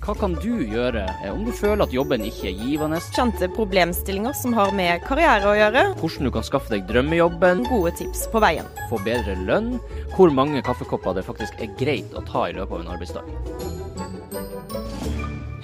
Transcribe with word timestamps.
Hva 0.00 0.14
kan 0.16 0.32
du 0.40 0.62
gjøre 0.64 1.02
eh, 1.04 1.28
om 1.28 1.42
du 1.44 1.50
føler 1.52 1.82
at 1.84 1.92
jobben 1.92 2.22
ikke 2.24 2.46
er 2.48 2.54
givende? 2.56 2.96
Kjente 3.12 3.50
problemstillinger 3.52 4.32
som 4.32 4.54
har 4.56 4.72
med 4.72 5.02
karriere 5.04 5.50
å 5.50 5.52
gjøre. 5.58 5.82
Hvordan 6.00 6.24
du 6.24 6.32
kan 6.32 6.46
skaffe 6.46 6.72
deg 6.72 6.86
drømmejobben? 6.88 7.66
Gode 7.68 7.92
tips 7.98 8.22
på 8.32 8.40
veien. 8.40 8.64
Få 8.88 8.96
bedre 9.04 9.34
lønn? 9.44 9.74
Hvor 10.14 10.32
mange 10.32 10.62
kaffekopper 10.64 11.18
det 11.18 11.26
faktisk 11.26 11.60
er 11.60 11.68
greit 11.76 12.16
å 12.16 12.24
ta 12.24 12.46
i 12.48 12.56
løpet 12.56 12.72
av 12.78 12.80
en 12.80 12.92
arbeidsdag? 12.96 13.28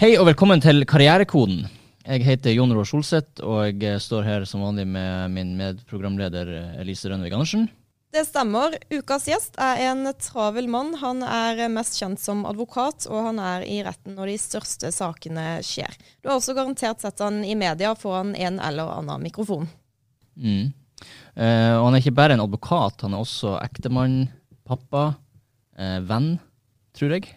Hei 0.02 0.12
og 0.20 0.28
velkommen 0.28 0.60
til 0.60 0.84
Karrierekoden. 0.84 1.64
Jeg 2.04 2.28
heter 2.28 2.52
Jon 2.58 2.76
Roar 2.76 2.84
Solseth, 2.84 3.40
og 3.40 3.80
jeg 3.80 4.04
står 4.04 4.28
her 4.28 4.44
som 4.44 4.60
vanlig 4.68 4.84
med 4.84 5.32
min 5.32 5.56
medprogramleder 5.56 6.76
Elise 6.84 7.08
Rønvig 7.08 7.32
Andersen. 7.32 7.70
Det 8.16 8.22
stemmer. 8.24 8.72
Ukas 8.88 9.26
gjest 9.28 9.58
er 9.60 9.82
en 9.90 10.08
travel 10.16 10.70
mann. 10.72 10.94
Han 11.02 11.18
er 11.20 11.58
mest 11.68 11.98
kjent 12.00 12.16
som 12.16 12.46
advokat, 12.48 13.04
og 13.12 13.26
han 13.26 13.40
er 13.44 13.66
i 13.68 13.82
retten 13.84 14.14
når 14.16 14.30
de 14.30 14.36
største 14.40 14.88
sakene 14.94 15.58
skjer. 15.60 15.92
Du 16.24 16.30
har 16.30 16.38
også 16.38 16.54
garantert 16.56 17.04
sett 17.04 17.20
han 17.20 17.42
i 17.44 17.52
media 17.60 17.90
foran 17.92 18.32
en 18.32 18.56
eller 18.56 18.88
annen 18.94 19.20
mikrofon. 19.20 19.68
Mm. 20.32 20.72
Eh, 21.36 21.74
og 21.74 21.90
han 21.90 21.98
er 21.98 22.00
ikke 22.00 22.14
bare 22.16 22.38
en 22.38 22.44
advokat, 22.46 23.04
han 23.04 23.18
er 23.18 23.26
også 23.26 23.58
ektemann, 23.60 24.16
pappa, 24.64 25.04
eh, 25.76 26.00
venn, 26.08 26.38
tror 26.96 27.18
jeg. 27.18 27.28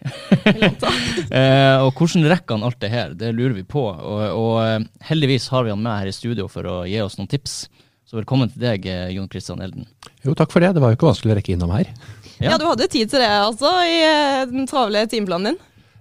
eh, 1.28 1.76
og 1.76 1.92
hvordan 1.92 2.24
rekker 2.32 2.56
han 2.56 2.64
alt 2.70 2.80
det 2.80 2.94
her? 2.94 3.12
Det 3.12 3.34
lurer 3.36 3.58
vi 3.60 3.68
på. 3.68 3.84
Og, 3.84 4.24
og 4.32 4.88
heldigvis 5.12 5.52
har 5.52 5.68
vi 5.68 5.76
han 5.76 5.84
med 5.84 6.06
her 6.06 6.08
i 6.08 6.18
studio 6.22 6.48
for 6.48 6.72
å 6.72 6.80
gi 6.88 7.04
oss 7.04 7.20
noen 7.20 7.28
tips. 7.36 7.66
Så 8.10 8.18
velkommen 8.18 8.48
til 8.50 8.58
deg, 8.64 8.86
eh, 8.90 9.12
Jon 9.14 9.28
Christian 9.30 9.60
Elden. 9.62 9.84
Jo, 10.24 10.32
takk 10.34 10.50
for 10.50 10.58
det. 10.58 10.72
Det 10.74 10.80
var 10.82 10.90
jo 10.90 10.96
ikke 10.98 11.06
vanskelig 11.12 11.30
å 11.30 11.36
rekke 11.38 11.52
innom 11.54 11.70
her. 11.70 11.92
Ja, 12.40 12.50
Ja. 12.50 12.58
du 12.58 12.64
hadde 12.66 12.88
tid 12.90 13.08
til 13.08 13.20
det 13.22 13.28
altså, 13.30 13.70
i 13.86 14.00
eh, 14.02 14.46
den 14.50 14.66
travle 14.66 15.06
timeplanen 15.06 15.52
din. 15.52 15.58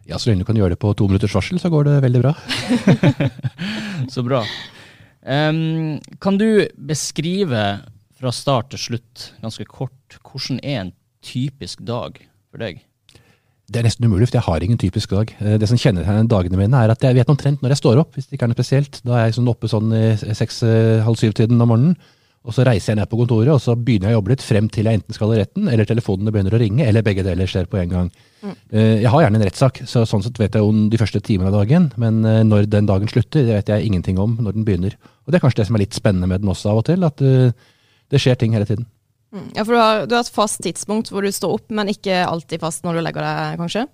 Ja, 0.08 0.18
Så 0.18 0.32
lenge 0.32 0.40
du 0.42 0.46
kan 0.46 0.56
gjøre 0.58 0.74
det 0.74 0.80
på 0.80 0.96
to 0.98 1.06
minutters 1.06 1.36
varsel, 1.38 1.60
så 1.62 1.70
går 1.70 1.84
det 1.86 2.02
veldig 2.02 2.22
bra. 2.24 2.34
Så 4.10 4.24
bra. 4.26 4.42
Um, 5.22 6.00
kan 6.20 6.40
du 6.40 6.66
beskrive 6.74 7.84
fra 8.18 8.32
start 8.34 8.72
til 8.72 8.80
slutt, 8.80 9.34
ganske 9.44 9.68
kort, 9.70 10.18
hvordan 10.26 10.60
er 10.64 10.80
en 10.82 10.94
typisk 11.22 11.86
dag 11.86 12.18
for 12.50 12.58
deg? 12.58 12.82
Det 13.70 13.80
er 13.80 13.86
nesten 13.86 14.08
umulig, 14.10 14.28
for 14.28 14.40
jeg 14.40 14.48
har 14.48 14.64
ingen 14.66 14.80
typisk 14.82 15.12
dag. 15.14 15.34
Eh, 15.40 15.58
Det 15.62 15.68
som 15.70 15.78
kjennetegner 15.78 16.28
dagene 16.28 16.58
mine, 16.58 16.74
er 16.74 16.90
at 16.90 17.02
jeg 17.06 17.16
vet 17.16 17.30
omtrent 17.30 17.62
når 17.62 17.76
jeg 17.76 17.82
står 17.84 18.00
opp, 18.02 18.16
hvis 18.16 18.26
det 18.28 18.38
ikke 18.38 18.48
er 18.48 18.54
noe 18.54 18.58
spesielt. 18.58 19.02
Da 19.06 19.18
er 19.18 19.26
jeg 19.28 19.38
sånn 19.38 19.52
oppe 19.52 19.70
sånn 19.70 19.94
i 19.94 20.16
seks-halv 20.18 21.20
syv-tiden 21.20 21.62
om 21.62 21.70
morgenen. 21.70 22.00
Og 22.48 22.56
så 22.56 22.64
reiser 22.64 22.94
jeg 22.94 22.98
ned 23.02 23.10
på 23.12 23.18
kontoret, 23.20 23.52
og 23.52 23.60
så 23.60 23.76
begynner 23.76 24.10
jeg 24.10 24.16
å 24.16 24.20
jobbe 24.22 24.32
litt 24.32 24.44
frem 24.46 24.70
til 24.72 24.88
jeg 24.88 24.98
enten 25.02 25.14
skal 25.14 25.34
i 25.36 25.40
retten, 25.42 25.68
eller 25.68 25.86
telefonene 25.86 26.32
begynner 26.32 26.56
å 26.56 26.62
ringe, 26.62 26.86
eller 26.88 27.04
begge 27.04 27.26
deler 27.26 27.50
skjer 27.52 27.68
på 27.70 27.82
en 27.82 27.92
gang. 27.92 28.12
Mm. 28.40 28.54
Jeg 29.04 29.12
har 29.12 29.26
gjerne 29.26 29.42
en 29.42 29.44
rettssak, 29.44 29.82
så 29.92 30.06
sånn 30.08 30.24
sett 30.24 30.40
vet 30.40 30.56
jeg 30.56 30.64
om 30.64 30.86
de 30.90 30.98
første 31.02 31.20
timene 31.20 31.52
av 31.52 31.58
dagen, 31.60 31.90
men 32.00 32.24
eh, 32.24 32.40
når 32.48 32.70
den 32.72 32.88
dagen 32.88 33.12
slutter, 33.12 33.44
det 33.44 33.58
vet 33.60 33.74
jeg 33.74 33.90
ingenting 33.90 34.22
om 34.24 34.38
når 34.40 34.56
den 34.56 34.66
begynner. 34.66 34.96
Og 35.28 35.34
det 35.34 35.42
er 35.42 35.44
kanskje 35.44 35.62
det 35.62 35.68
som 35.68 35.76
er 35.76 35.84
litt 35.84 36.00
spennende 36.00 36.32
med 36.32 36.40
den 36.42 36.54
også 36.56 36.72
av 36.72 36.80
og 36.80 36.88
til, 36.88 37.04
at 37.04 37.22
eh, 37.28 37.52
det 38.10 38.24
skjer 38.24 38.40
ting 38.40 38.56
hele 38.56 38.66
tiden. 38.66 38.88
Mm. 39.30 39.50
Ja, 39.54 39.64
for 39.64 39.76
du 39.76 39.80
har, 39.80 40.04
du 40.10 40.16
har 40.18 40.26
et 40.26 40.34
fast 40.34 40.62
tidspunkt 40.66 41.12
hvor 41.14 41.26
du 41.26 41.30
står 41.34 41.60
opp, 41.60 41.68
men 41.76 41.92
ikke 41.92 42.24
alltid 42.26 42.64
fast 42.64 42.86
når 42.86 42.98
du 42.98 43.04
legger 43.06 43.26
deg, 43.26 43.60
kanskje? 43.62 43.86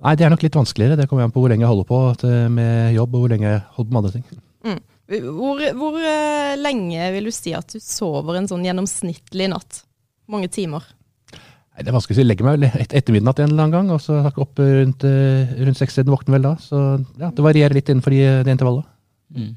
Nei, 0.00 0.14
det 0.16 0.26
er 0.26 0.32
nok 0.32 0.44
litt 0.44 0.56
vanskeligere. 0.56 0.96
Det 0.98 1.06
kommer 1.10 1.26
an 1.26 1.34
på 1.34 1.42
hvor 1.42 1.52
lenge 1.52 1.66
jeg 1.66 1.70
holder 1.70 1.88
på 1.90 2.00
eh, 2.26 2.46
med 2.52 2.94
jobb, 2.96 3.14
og 3.14 3.24
hvor 3.24 3.34
lenge 3.34 3.50
jeg 3.50 3.60
holder 3.76 3.90
på 3.90 3.94
med 3.94 4.00
andre 4.00 4.14
ting. 4.16 4.40
Mm. 4.66 4.80
Hvor, 5.10 5.60
hvor 5.76 5.98
eh, 6.06 6.54
lenge 6.60 7.10
vil 7.16 7.28
du 7.28 7.34
si 7.34 7.52
at 7.56 7.74
du 7.74 7.82
sover 7.82 8.38
en 8.38 8.48
sånn 8.50 8.64
gjennomsnittlig 8.66 9.50
natt? 9.52 9.84
Mange 10.30 10.50
timer? 10.52 10.86
Nei, 11.30 11.84
det 11.84 11.90
er 11.90 11.96
vanskelig 11.96 12.16
å 12.16 12.18
si. 12.18 12.24
Jeg 12.24 12.30
legger 12.30 12.48
meg 12.48 12.58
vel 12.58 12.82
et 12.82 12.94
etter 12.96 13.14
midnatt 13.14 13.42
en 13.42 13.50
eller 13.50 13.66
annen 13.66 13.76
gang, 13.76 13.94
og 13.94 14.02
så 14.02 14.18
jeg 14.18 14.34
opp 14.42 14.62
rundt, 14.62 15.06
eh, 15.06 15.56
rundt 15.60 15.80
sekstiden, 15.80 16.14
våkner 16.14 16.38
vel 16.38 16.48
da. 16.48 16.54
Så 16.64 16.84
ja, 17.20 17.30
det 17.30 17.46
varierer 17.46 17.76
litt 17.76 17.92
innenfor 17.92 18.16
de, 18.16 18.22
det 18.46 18.56
intervallet. 18.56 18.88
Mm. 19.36 19.52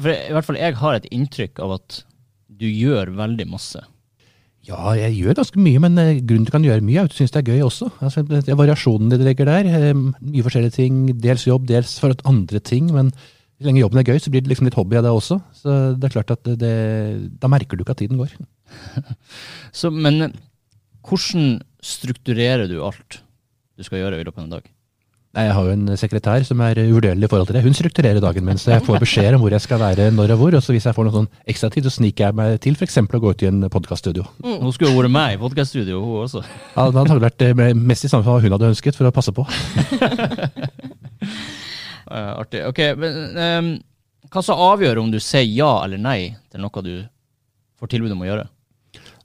For 0.00 0.14
I 0.14 0.34
hvert 0.36 0.46
fall 0.46 0.60
jeg 0.60 0.78
har 0.80 0.96
et 0.96 1.08
inntrykk 1.12 1.64
av 1.66 1.80
at 1.80 2.02
du 2.60 2.68
gjør 2.68 3.12
veldig 3.18 3.46
masse. 3.50 3.82
Ja, 4.68 4.92
jeg 4.92 5.14
gjør 5.16 5.38
ganske 5.38 5.60
mye, 5.62 5.80
men 5.80 5.96
eh, 5.98 6.18
grunnen 6.20 6.44
til 6.44 6.50
at 6.50 6.52
du 6.52 6.56
kan 6.58 6.66
gjøre 6.66 6.84
mye, 6.84 6.98
er 7.00 7.08
at 7.08 7.14
du 7.14 7.16
syns 7.16 7.32
det 7.32 7.40
er 7.40 7.54
gøy 7.54 7.62
også. 7.64 7.88
Altså, 8.04 8.22
det 8.28 8.42
er 8.52 8.58
variasjonen 8.60 9.08
det 9.12 9.20
legger 9.24 9.48
der. 9.48 9.68
eh, 9.72 9.94
Mye 9.96 10.44
forskjellige 10.44 10.76
ting. 10.76 10.98
Dels 11.20 11.46
jobb, 11.48 11.64
dels 11.70 11.94
for 12.02 12.12
at 12.12 12.20
andre 12.28 12.60
ting. 12.60 12.90
Men 12.92 13.08
så 13.14 13.68
lenge 13.68 13.80
jobben 13.80 14.00
er 14.02 14.04
gøy, 14.08 14.20
så 14.20 14.32
blir 14.32 14.44
det 14.44 14.52
liksom 14.52 14.68
litt 14.68 14.76
hobby 14.76 14.98
av 15.00 15.06
det 15.06 15.14
også. 15.16 15.40
Så 15.56 15.78
det 15.96 16.10
er 16.10 16.14
klart 16.18 16.34
at 16.36 16.52
det, 16.60 16.74
da 17.40 17.48
merker 17.52 17.76
du 17.76 17.84
ikke 17.86 17.96
at 17.96 18.02
tiden 18.04 18.20
går. 18.20 18.36
Så, 19.80 19.90
men 19.90 20.22
eh, 20.28 20.36
hvordan 21.08 21.56
strukturerer 21.80 22.68
du 22.68 22.76
alt 22.84 23.22
du 23.80 23.86
skal 23.86 24.02
gjøre 24.02 24.20
i 24.20 24.24
løpet 24.28 24.42
av 24.42 24.44
en 24.44 24.54
dag? 24.58 24.68
Nei, 25.30 25.44
Jeg 25.46 25.54
har 25.54 25.66
jo 25.68 25.74
en 25.76 25.90
sekretær 25.94 26.42
som 26.42 26.58
er 26.66 26.78
uvurderlig 26.82 27.28
i 27.28 27.30
forhold 27.30 27.46
til 27.46 27.54
det. 27.54 27.62
Hun 27.62 27.76
strukturerer 27.78 28.18
dagen 28.22 28.44
min, 28.44 28.58
så 28.58 28.72
jeg 28.72 28.82
får 28.82 28.98
beskjeder 28.98 29.36
om 29.36 29.44
hvor 29.44 29.54
jeg 29.54 29.62
skal 29.62 29.78
være 29.78 30.08
når 30.10 30.32
og 30.34 30.40
hvor. 30.40 30.56
Og 30.58 30.64
så 30.66 30.74
hvis 30.74 30.88
jeg 30.88 30.96
får 30.96 31.06
noe 31.06 31.14
sånn 31.14 31.28
ekstra 31.52 31.70
tid, 31.70 31.86
så 31.86 31.92
sniker 31.94 32.24
jeg 32.26 32.36
meg 32.40 32.56
til 32.64 32.74
f.eks. 32.74 32.98
å 32.98 33.20
gå 33.22 33.30
ut 33.30 33.44
i 33.46 33.50
en 33.50 33.62
podkaststudio. 33.70 34.26
Hun 34.42 34.74
skulle 34.74 34.90
jo 34.90 34.98
vært 34.98 35.14
med 35.14 35.36
i 35.36 35.38
podkaststudio, 35.38 36.00
hun 36.02 36.24
også. 36.24 36.42
Ja, 36.74 36.88
det 36.90 37.04
hadde 37.04 37.22
vært 37.22 37.46
eh, 37.46 37.62
mest 37.78 38.08
i 38.08 38.10
samme 38.10 38.26
hva 38.26 38.40
hun 38.42 38.56
hadde 38.56 38.72
ønsket, 38.72 38.98
for 38.98 39.06
å 39.06 39.14
passe 39.14 39.30
på. 39.36 39.46
Artig. 42.10 42.64
Ok, 42.66 42.82
men 42.98 43.38
um, 43.38 43.72
hva 44.34 44.42
som 44.42 44.58
avgjør 44.66 44.98
om 45.04 45.14
du 45.14 45.20
sier 45.22 45.46
ja 45.46 45.76
eller 45.84 46.02
nei 46.02 46.34
til 46.50 46.64
noe 46.64 46.82
du 46.82 46.96
får 47.78 47.94
tilbud 47.94 48.18
om 48.18 48.26
å 48.26 48.32
gjøre? 48.32 48.50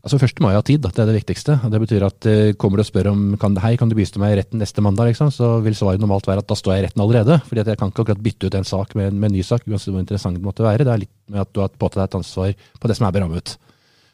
Altså 0.06 0.20
Først 0.22 0.38
må 0.44 0.52
jeg 0.52 0.60
ha 0.60 0.66
tid, 0.66 0.84
det 0.86 1.02
er 1.02 1.08
det 1.10 1.16
viktigste. 1.16 1.56
Det 1.74 1.80
betyr 1.82 2.04
at 2.06 2.28
eh, 2.30 2.52
kommer 2.62 2.78
du 2.78 2.84
og 2.84 2.86
spør 2.86 3.08
om 3.10 3.22
kan 3.42 3.56
hei, 3.64 3.72
kan 3.82 3.90
du 3.90 3.96
bistå 3.98 4.20
meg 4.22 4.36
i 4.36 4.38
retten 4.38 4.62
neste 4.62 4.84
mandag, 4.86 5.10
liksom, 5.10 5.32
så 5.34 5.56
vil 5.66 5.74
svaret 5.74 6.04
normalt 6.04 6.30
være 6.30 6.44
at 6.44 6.52
da 6.52 6.58
står 6.60 6.76
jeg 6.76 6.84
i 6.84 6.86
retten 6.86 7.02
allerede. 7.02 7.40
fordi 7.48 7.64
jeg 7.64 7.80
kan 7.80 7.90
ikke 7.90 8.06
akkurat 8.06 8.22
bytte 8.28 8.46
ut 8.46 8.58
en 8.60 8.68
sak 8.70 8.94
med 8.94 9.18
med 9.18 9.32
en 9.32 9.38
ny 9.40 9.42
sak, 9.42 9.66
uansett 9.66 9.90
hvor 9.90 10.04
interessant 10.04 10.38
det 10.38 10.46
måtte 10.46 10.62
være. 10.62 10.86
Det 10.86 10.94
er 10.94 11.02
litt 11.08 11.16
med 11.26 11.42
at 11.42 11.54
du 11.54 11.64
har 11.64 11.74
påtatt 11.74 12.04
deg 12.04 12.06
et 12.12 12.20
ansvar 12.22 12.54
på 12.54 12.92
det 12.92 12.98
som 13.00 13.08
er 13.08 13.18
berammet. 13.18 13.58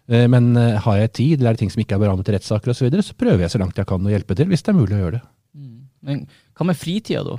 Eh, 0.08 0.28
Men 0.32 0.56
eh, 0.56 0.80
har 0.80 0.98
jeg 1.02 1.12
tid, 1.12 1.36
eller 1.40 1.52
er 1.52 1.60
det 1.60 1.66
ting 1.66 1.76
som 1.76 1.84
ikke 1.84 2.00
er 2.00 2.06
berammet 2.08 2.32
i 2.32 2.38
rettssaker 2.38 2.72
osv., 2.72 2.80
så, 2.80 2.88
videre, 2.88 3.04
så 3.04 3.18
prøver 3.20 3.44
jeg 3.44 3.52
så 3.52 3.60
langt 3.60 3.76
jeg 3.76 3.92
kan 3.92 4.08
å 4.08 4.16
hjelpe 4.16 4.40
til, 4.40 4.48
hvis 4.48 4.64
det 4.64 4.72
er 4.72 4.80
mulig 4.80 4.96
å 4.96 5.04
gjøre 5.04 5.20
det. 5.20 5.24
Men 6.08 6.24
hva 6.56 6.72
med 6.72 6.80
fritida, 6.80 7.26
da? 7.28 7.36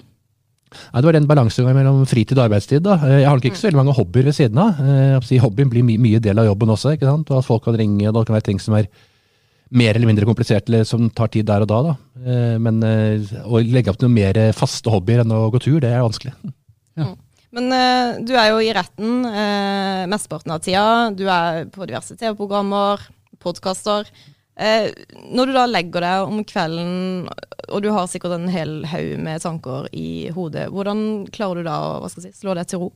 Nei, 0.72 1.00
det 1.00 1.08
var 1.08 1.16
den 1.18 1.28
balansegangen 1.30 1.78
mellom 1.78 2.02
fritid 2.08 2.38
og 2.38 2.46
arbeidstid. 2.48 2.82
da. 2.84 2.98
Eh, 3.06 3.20
Jeg 3.22 3.28
har 3.28 3.38
nok 3.38 3.48
ikke 3.50 3.60
så 3.60 3.68
veldig 3.68 3.80
mange 3.80 3.96
hobbyer 3.96 4.28
ved 4.28 4.36
siden 4.36 4.58
av. 4.58 4.80
Eh, 4.80 5.20
si 5.28 5.38
Hobbyen 5.38 5.70
blir 5.70 5.86
my 5.86 5.96
mye 5.98 6.20
del 6.20 6.38
av 6.38 6.46
jobben 6.46 6.74
også. 6.74 6.94
ikke 6.96 7.08
sant? 7.08 7.30
Og 7.30 7.38
At 7.38 7.48
folk 7.48 7.64
kan 7.64 7.76
ringe, 7.76 8.08
og 8.08 8.14
det 8.14 8.26
kan 8.26 8.36
være 8.36 8.48
ting 8.50 8.60
som 8.60 8.74
er 8.74 8.88
mer 9.72 9.96
eller 9.96 10.06
mindre 10.06 10.26
komplisert 10.28 10.68
eller 10.68 10.84
som 10.84 11.08
tar 11.10 11.28
tid 11.28 11.46
der 11.46 11.62
og 11.62 11.68
da. 11.68 11.82
da. 11.82 11.96
Eh, 12.26 12.58
Men 12.58 12.80
å 12.82 13.62
legge 13.62 13.90
opp 13.90 14.00
noen 14.00 14.14
mer 14.14 14.52
faste 14.52 14.90
hobbyer 14.90 15.20
enn 15.20 15.32
å 15.32 15.50
gå 15.50 15.60
tur, 15.60 15.80
det 15.80 15.90
er 15.90 16.02
vanskelig. 16.02 16.34
Men 17.52 17.68
uh, 17.68 18.16
du 18.24 18.32
er 18.32 18.48
jo 18.48 18.60
i 18.64 18.72
retten 18.72 19.26
uh, 19.28 20.08
mesteparten 20.08 20.54
av 20.54 20.62
tida. 20.64 21.12
Du 21.12 21.26
er 21.28 21.66
på 21.68 21.84
diverse 21.84 22.16
TV-programmer, 22.16 23.02
podkaster. 23.44 24.08
Eh, 24.60 24.90
når 25.32 25.48
du 25.48 25.54
da 25.56 25.64
legger 25.68 26.04
deg 26.04 26.26
om 26.28 26.42
kvelden, 26.44 27.30
og 27.72 27.84
du 27.84 27.88
har 27.94 28.10
sikkert 28.10 28.36
en 28.36 28.50
hel 28.52 28.82
haug 28.90 29.14
med 29.24 29.40
tanker 29.44 29.88
i 29.96 30.28
hodet, 30.34 30.66
hvordan 30.74 31.24
klarer 31.32 31.62
du 31.62 31.70
da 31.70 31.78
å 32.02 32.10
si, 32.12 32.28
slå 32.36 32.56
deg 32.58 32.68
til 32.68 32.84
ro? 32.84 32.90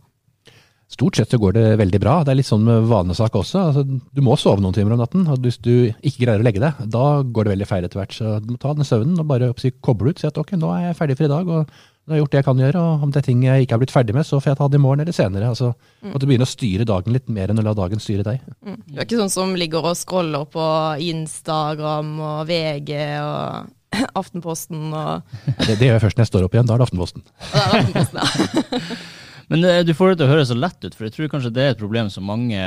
Stort 0.87 1.19
sett 1.19 1.32
så 1.32 1.38
går 1.43 1.56
det 1.56 1.64
veldig 1.81 1.99
bra. 1.99 2.20
Det 2.23 2.31
er 2.31 2.38
litt 2.38 2.47
sånn 2.47 2.69
vanesak 2.87 3.35
også. 3.35 3.62
Altså, 3.73 3.82
du 3.82 4.20
må 4.23 4.37
sove 4.38 4.62
noen 4.62 4.76
timer 4.76 4.94
om 4.94 5.00
natten. 5.03 5.25
og 5.26 5.43
Hvis 5.43 5.58
du 5.58 5.88
ikke 5.91 6.20
greier 6.23 6.38
å 6.38 6.47
legge 6.47 6.62
deg, 6.62 6.85
da 6.94 7.25
går 7.26 7.49
det 7.49 7.55
veldig 7.56 7.67
feil 7.67 7.88
etter 7.88 7.99
hvert. 7.99 8.14
Så 8.14 8.37
du 8.44 8.53
må 8.53 8.61
ta 8.62 8.70
den 8.76 8.87
søvnen 8.87 9.19
og 9.19 9.26
bare 9.26 9.50
si, 9.58 9.73
koble 9.82 10.14
ut. 10.14 10.23
Si 10.23 10.29
at 10.29 10.38
ok, 10.38 10.55
nå 10.61 10.70
er 10.76 10.85
jeg 10.85 10.99
ferdig 11.00 11.17
for 11.19 11.26
i 11.26 11.32
dag, 11.32 11.50
og 11.50 11.75
nå 12.06 12.14
har 12.14 12.20
jeg 12.20 12.23
gjort 12.23 12.35
det 12.35 12.38
jeg 12.38 12.47
kan 12.47 12.61
gjøre. 12.62 12.82
Og 12.87 13.05
om 13.06 13.12
det 13.12 13.19
er 13.19 13.26
ting 13.26 13.41
jeg 13.43 13.64
ikke 13.64 13.75
har 13.75 13.81
blitt 13.82 13.94
ferdig 13.94 14.14
med, 14.14 14.26
så 14.29 14.38
får 14.38 14.53
jeg 14.53 14.58
ta 14.61 14.69
det 14.70 14.79
i 14.79 14.82
morgen 14.85 15.03
eller 15.03 15.17
senere. 15.17 15.49
Altså, 15.50 15.73
At 16.06 16.23
du 16.23 16.26
begynner 16.29 16.47
å 16.47 16.53
styre 16.53 16.87
dagen 16.87 17.17
litt 17.17 17.26
mer 17.32 17.50
enn 17.50 17.58
å 17.58 17.64
la 17.67 17.75
dagen 17.75 18.03
styre 18.03 18.26
deg. 18.26 18.44
Mm. 18.62 18.76
Du 18.87 18.94
er 18.94 19.08
ikke 19.08 19.19
sånn 19.19 19.35
som 19.35 19.56
ligger 19.58 19.91
og 19.91 19.99
scroller 19.99 20.47
på 20.53 20.67
Instagram 21.03 22.12
og 22.23 22.38
VG 22.47 22.93
og 23.25 23.75
Aftenposten 24.20 24.91
og 24.93 25.37
Det, 25.64 25.76
det 25.79 25.88
gjør 25.88 25.97
jeg 25.97 26.05
først 26.06 26.19
når 26.19 26.26
jeg 26.26 26.32
står 26.32 26.47
opp 26.47 26.56
igjen. 26.56 26.70
Da 26.70 26.76
er 26.76 26.82
det 26.82 26.88
Aftenposten. 26.88 27.26
Da 27.26 27.67
er 27.67 27.75
det 27.75 27.76
er 27.76 27.79
Aftenposten, 27.82 28.23
ja. 28.23 28.81
Men 29.50 29.62
eh, 29.62 29.82
du 29.87 29.93
får 29.94 30.12
det 30.12 30.20
til 30.20 30.26
å 30.26 30.32
høres 30.32 30.50
så 30.50 30.58
lett 30.58 30.82
ut, 30.82 30.94
for 30.94 31.06
jeg 31.06 31.14
tror 31.14 31.31
kanskje 31.31 31.55
det 31.55 31.62
er 31.62 31.75
et 31.75 31.82
problem 31.82 32.11
som 32.11 32.26
mange 32.26 32.62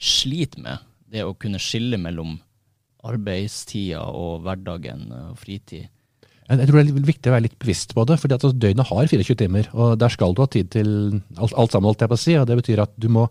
sliter 0.00 0.64
med. 0.64 0.84
Det 1.12 1.24
å 1.24 1.34
kunne 1.36 1.60
skille 1.60 2.00
mellom 2.00 2.38
arbeidstida 3.04 4.04
og 4.16 4.44
hverdagen 4.46 5.08
og 5.12 5.36
fritid. 5.40 5.90
Jeg 6.52 6.68
tror 6.68 6.78
det 6.78 6.90
er 6.90 7.06
viktig 7.08 7.30
å 7.30 7.34
være 7.36 7.46
litt 7.46 7.58
bevisst 7.62 7.94
på 7.96 8.04
det. 8.08 8.18
fordi 8.20 8.36
at 8.36 8.44
altså, 8.44 8.58
Døgnet 8.58 8.88
har 8.90 9.08
24 9.08 9.38
timer, 9.44 9.70
og 9.72 9.96
der 10.00 10.12
skal 10.12 10.34
du 10.34 10.42
ha 10.42 10.48
tid 10.50 10.68
til 10.74 10.90
alt, 11.38 11.54
alt 11.54 11.72
sammen. 11.72 11.88
holdt 11.88 12.04
jeg 12.04 12.12
på 12.12 12.18
å 12.18 12.22
si, 12.24 12.36
og 12.36 12.46
Det 12.50 12.58
betyr 12.60 12.84
at 12.84 12.94
du 12.96 13.08
må 13.08 13.28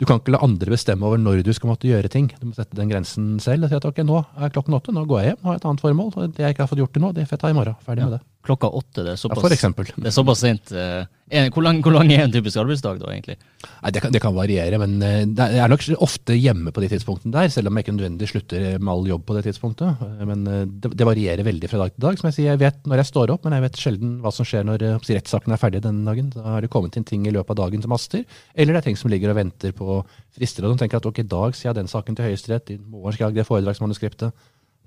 du 0.00 0.06
kan 0.08 0.16
ikke 0.16 0.32
la 0.32 0.40
andre 0.40 0.72
bestemme 0.72 1.04
over 1.04 1.20
når 1.20 1.42
du 1.44 1.52
skal 1.52 1.74
måtte 1.74 1.84
gjøre 1.84 2.08
ting. 2.08 2.30
Du 2.40 2.46
må 2.48 2.54
sette 2.56 2.72
den 2.78 2.88
grensen 2.88 3.34
selv 3.44 3.66
og 3.66 3.68
si 3.68 3.76
at 3.76 3.84
ok, 3.84 4.00
nå 4.08 4.22
er 4.40 4.54
klokken 4.54 4.78
åtte, 4.78 4.94
nå 4.96 5.04
går 5.04 5.20
jeg 5.20 5.34
hjem, 5.34 5.42
har 5.44 5.58
et 5.58 5.66
annet 5.68 5.84
formål. 5.84 6.12
og 6.16 6.32
Det 6.32 6.46
jeg 6.46 6.56
ikke 6.56 6.64
har 6.64 6.70
fått 6.72 6.80
gjort 6.80 6.94
til 6.96 7.04
nå, 7.04 7.12
det 7.12 7.28
får 7.28 7.36
jeg 7.36 7.42
ta 7.44 7.50
i 7.52 7.58
morgen. 7.58 7.76
Ferdig 7.84 8.06
med 8.06 8.16
det. 8.16 8.22
Klokka 8.40 8.70
åtte, 8.72 9.02
det 9.04 9.10
er 9.12 9.16
Ja, 9.18 9.20
såpass, 9.20 9.42
for 9.42 9.84
det 9.84 10.06
er 10.08 10.14
såpass 10.16 10.38
sent. 10.40 10.70
eh, 10.72 11.04
en- 11.30 11.50
Hvor 11.52 11.62
lang, 11.62 11.82
hvor 11.82 11.92
lang 11.92 12.10
er 12.10 12.22
en 12.24 12.32
typisk 12.32 12.56
arbeidsdag 12.56 12.98
da, 12.98 13.10
egentlig? 13.12 13.36
Nei, 13.82 13.90
det 13.92 14.00
kan, 14.02 14.12
det 14.12 14.22
kan 14.22 14.32
variere, 14.34 14.78
men 14.80 15.02
eh, 15.02 15.24
det 15.26 15.38
er- 15.38 15.52
jeg 15.52 15.60
er 15.60 15.68
nok 15.68 15.84
ofte 16.00 16.32
hjemme 16.40 16.72
på 16.72 16.80
de 16.80 16.88
tidspunktene 16.88 17.32
der, 17.32 17.48
selv 17.52 17.66
om 17.68 17.76
jeg 17.76 17.84
ikke 17.84 17.96
nødvendig 17.98 18.28
slutter 18.30 18.78
med 18.80 18.88
all 18.88 19.04
jobb 19.06 19.26
på 19.26 19.34
det 19.36 19.44
tidspunktet. 19.44 20.00
Eh, 20.00 20.24
Men 20.24 20.46
eh, 20.48 20.64
det, 20.64 20.96
det 20.96 21.04
varierer 21.06 21.44
veldig 21.44 21.68
fra 21.68 21.78
dag 21.84 21.92
til 21.92 22.00
dag. 22.00 22.18
Som 22.18 22.30
jeg 22.30 22.34
sier, 22.38 22.48
jeg 22.56 22.58
vet 22.64 22.82
når 22.88 22.96
jeg 22.96 23.06
står 23.12 23.30
opp, 23.30 23.44
men 23.44 23.52
jeg 23.52 23.62
vet 23.68 23.76
sjelden 23.76 24.20
hva 24.22 24.32
som 24.32 24.46
skjer 24.48 24.64
når 24.64 24.82
eh, 24.88 24.98
rettssaken 25.20 25.52
er 25.52 25.60
ferdig 25.60 25.82
denne 25.82 26.04
dagen. 26.08 26.30
Da 26.32 26.42
har 26.42 26.60
det 26.62 26.70
kommet 26.70 26.96
inn 26.96 27.04
ting 27.04 27.26
i 27.26 27.30
løpet 27.30 27.50
av 27.50 27.56
dagen 27.68 27.82
som 27.82 27.90
haster, 27.92 28.24
eller 28.56 28.72
det 28.72 28.78
er 28.80 28.88
ting 28.88 28.96
som 28.96 29.10
ligger 29.10 29.28
og 29.30 29.36
venter 29.36 29.72
på 29.76 30.02
frister. 30.32 30.64
Og 30.64 30.78
de 30.78 30.88
tenker 30.88 30.96
at 30.96 31.04
ok, 31.04 31.18
i 31.18 31.28
dag 31.28 31.52
sier 31.54 31.74
jeg 31.74 31.82
den 31.84 31.92
saken 31.92 32.16
til 32.16 32.24
Høyesterett, 32.24 32.70
i 32.72 32.78
morgen 32.80 33.12
skal 33.12 33.28
jeg 33.28 33.36
ha 33.36 33.42
det 33.44 33.46
foredragsmanuskriptet. 33.52 34.32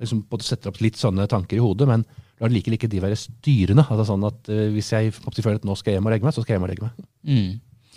Liksom 0.02 0.24
både 0.30 0.48
setter 0.48 0.72
opp 0.72 0.82
litt 0.84 0.98
sånne 1.00 1.28
tanker 1.32 1.60
i 1.60 1.64
hodet, 1.64 1.88
men 1.90 2.06
lar 2.42 2.52
likevel 2.52 2.78
ikke 2.78 2.90
de 2.92 3.04
være 3.04 3.20
styrende. 3.20 3.86
Altså 3.88 4.08
sånn 4.10 4.26
at 4.28 4.50
uh, 4.52 4.66
Hvis 4.74 4.92
jeg 4.94 5.14
føler 5.14 5.62
at 5.62 5.68
nå 5.68 5.78
skal 5.80 5.94
jeg 5.94 6.02
hjem 6.02 6.10
og 6.10 6.16
legge 6.16 6.28
meg, 6.28 6.36
så 6.36 6.44
skal 6.44 6.56
jeg 6.56 6.60
hjem 6.60 6.68
og 6.68 6.74
legge 6.74 6.88
meg. 6.88 7.06
Mm. 7.30 7.52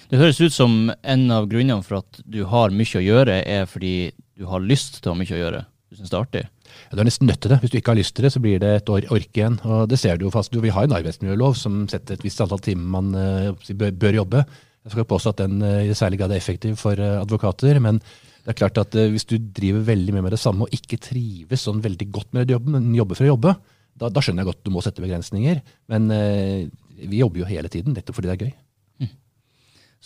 Det 0.07 0.21
høres 0.21 0.39
ut 0.39 0.55
som 0.55 0.77
en 0.93 1.25
av 1.35 1.49
grunnene 1.51 1.83
for 1.83 1.99
at 2.03 2.21
du 2.23 2.45
har 2.47 2.75
mye 2.75 3.01
å 3.01 3.03
gjøre, 3.03 3.41
er 3.43 3.65
fordi 3.67 4.13
du 4.39 4.45
har 4.47 4.63
lyst 4.63 5.01
til 5.01 5.11
å 5.11 5.17
ha 5.17 5.19
mye 5.19 5.35
å 5.35 5.41
gjøre. 5.41 5.65
Du 5.91 5.99
syns 5.99 6.13
det 6.13 6.19
er 6.19 6.27
artig. 6.27 6.45
Ja, 6.91 6.93
du 6.95 7.03
er 7.03 7.09
nesten 7.09 7.31
nødt 7.31 7.41
til 7.43 7.51
det. 7.51 7.59
Hvis 7.63 7.73
du 7.73 7.79
ikke 7.81 7.93
har 7.95 7.99
lyst 7.99 8.15
til 8.15 8.27
det, 8.27 8.31
så 8.35 8.43
blir 8.43 8.61
det 8.63 8.71
et 8.77 8.93
år, 8.93 9.09
ork 9.17 9.41
igjen. 9.41 9.59
Og 9.67 9.89
det 9.91 9.99
ser 9.99 10.19
du 10.19 10.27
jo 10.27 10.33
fast. 10.35 10.53
Du, 10.53 10.61
vi 10.63 10.75
har 10.75 10.87
en 10.87 10.95
arbeidsmiljølov 10.99 11.57
som 11.59 11.85
setter 11.91 12.15
et 12.15 12.27
visst 12.27 12.43
antall 12.43 12.63
timer 12.63 12.87
man 12.97 13.11
eh, 13.19 13.75
bør, 13.75 13.95
bør 14.05 14.21
jobbe. 14.21 14.45
Jeg 14.87 14.95
skal 14.95 15.09
påstå 15.11 15.33
at 15.33 15.43
den 15.43 15.63
eh, 15.67 15.89
i 15.89 15.99
særlig 15.99 16.21
grad 16.21 16.35
er 16.35 16.43
effektiv 16.43 16.77
for 16.79 17.01
advokater. 17.01 17.81
Men 17.83 18.03
det 18.47 18.53
er 18.53 18.59
klart 18.61 18.79
at 18.79 18.95
eh, 18.95 19.09
hvis 19.11 19.27
du 19.27 19.41
driver 19.43 19.83
veldig 19.89 20.13
mye 20.15 20.23
med 20.29 20.37
det 20.37 20.39
samme 20.39 20.67
og 20.67 20.75
ikke 20.75 21.01
trives 21.03 21.65
sånn 21.67 21.83
veldig 21.83 22.07
godt 22.15 22.31
med 22.31 22.47
det 22.47 22.55
jobben, 22.55 22.77
men 22.77 22.95
jobber 22.95 23.19
for 23.19 23.27
å 23.27 23.33
jobbe, 23.33 23.57
da, 23.99 24.11
da 24.13 24.23
skjønner 24.23 24.45
jeg 24.45 24.51
godt 24.53 24.63
du 24.63 24.71
må 24.71 24.85
sette 24.85 25.03
begrensninger. 25.03 25.59
Men 25.91 26.07
eh, 26.15 26.69
vi 27.11 27.19
jobber 27.25 27.43
jo 27.43 27.51
hele 27.51 27.73
tiden, 27.73 27.97
nettopp 27.97 28.21
fordi 28.21 28.31
det 28.31 28.37
er 28.37 28.47
gøy. 28.47 28.55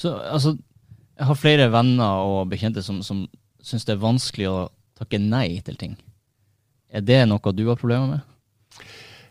Så 0.00 0.14
altså, 0.16 0.54
jeg 1.18 1.28
har 1.28 1.36
flere 1.36 1.68
venner 1.74 2.24
og 2.24 2.48
bekjente 2.48 2.80
som, 2.86 3.02
som 3.04 3.26
syns 3.60 3.84
det 3.84 3.92
er 3.92 4.00
vanskelig 4.00 4.48
å 4.48 4.58
takke 4.96 5.20
nei 5.20 5.60
til 5.66 5.76
ting. 5.76 5.98
Er 6.88 7.04
det 7.04 7.20
noe 7.28 7.52
du 7.52 7.66
har 7.68 7.76
problemer 7.76 8.14
med? 8.14 8.86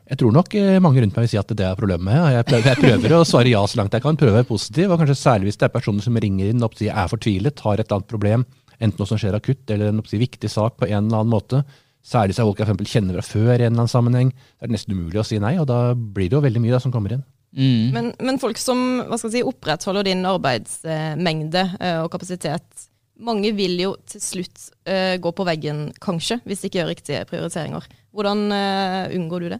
Jeg 0.10 0.18
tror 0.22 0.34
nok 0.34 0.54
eh, 0.58 0.78
mange 0.82 1.02
rundt 1.04 1.18
meg 1.18 1.26
vil 1.26 1.32
si 1.34 1.38
at 1.38 1.52
det 1.54 1.66
er 1.66 1.78
problemet 1.78 2.06
med. 2.08 2.22
Jeg 2.34 2.46
prøver, 2.48 2.70
jeg 2.70 2.82
prøver 2.82 3.14
å 3.18 3.26
svare 3.30 3.52
ja 3.52 3.62
så 3.70 3.78
langt 3.78 3.94
jeg 3.94 4.06
kan, 4.06 4.18
prøve 4.18 4.34
å 4.34 4.40
være 4.40 4.50
positiv. 4.50 4.90
og 4.90 5.02
Kanskje 5.02 5.18
særlig 5.18 5.50
hvis 5.50 5.60
det 5.62 5.68
er 5.68 5.76
personer 5.76 6.06
som 6.06 6.18
ringer 6.18 6.50
inn 6.50 6.66
og 6.66 6.78
sier 6.78 6.98
er 6.98 7.12
fortvilet, 7.12 7.62
har 7.66 7.78
et 7.78 7.86
eller 7.86 8.00
annet 8.00 8.10
problem, 8.10 8.46
enten 8.80 9.02
noe 9.02 9.10
som 9.10 9.20
skjer 9.20 9.38
akutt 9.38 9.70
eller 9.74 9.92
en 9.92 10.02
viktig 10.02 10.50
sak 10.52 10.80
på 10.80 10.88
en 10.90 11.06
eller 11.06 11.22
annen 11.22 11.34
måte. 11.34 11.64
Særlig 12.06 12.34
hvis 12.34 12.44
folk 12.44 12.62
jeg 12.62 12.70
for 12.70 12.92
kjenner 12.94 13.20
fra 13.20 13.26
før 13.28 13.52
i 13.52 13.66
en 13.66 13.74
eller 13.74 13.84
annen 13.84 13.92
sammenheng. 13.92 14.32
Det 14.32 14.68
er 14.68 14.74
nesten 14.74 14.96
umulig 14.96 15.20
å 15.20 15.28
si 15.28 15.40
nei, 15.42 15.58
og 15.60 15.68
da 15.70 15.94
blir 15.94 16.30
det 16.30 16.38
jo 16.38 16.46
veldig 16.46 16.64
mye 16.64 16.76
da, 16.76 16.82
som 16.84 16.94
kommer 16.94 17.16
inn. 17.16 17.26
Mm. 17.56 17.90
Men, 17.96 18.12
men 18.22 18.40
folk 18.42 18.60
som 18.62 19.02
hva 19.08 19.18
skal 19.18 19.32
jeg 19.32 19.40
si, 19.40 19.48
opprettholder 19.50 20.06
din 20.06 20.22
arbeidsmengde 20.30 21.66
eh, 21.82 21.98
og 22.04 22.12
kapasitet, 22.14 22.86
mange 23.20 23.52
vil 23.58 23.76
jo 23.82 23.96
til 24.08 24.22
slutt 24.24 24.70
eh, 24.88 25.18
gå 25.22 25.32
på 25.36 25.46
veggen, 25.48 25.90
kanskje, 26.02 26.40
hvis 26.48 26.62
de 26.62 26.70
ikke 26.70 26.80
gjør 26.80 26.92
riktige 26.94 27.26
prioriteringer. 27.30 27.90
Hvordan 28.16 28.46
eh, 28.56 29.18
unngår 29.18 29.44
du 29.44 29.52
det? 29.56 29.60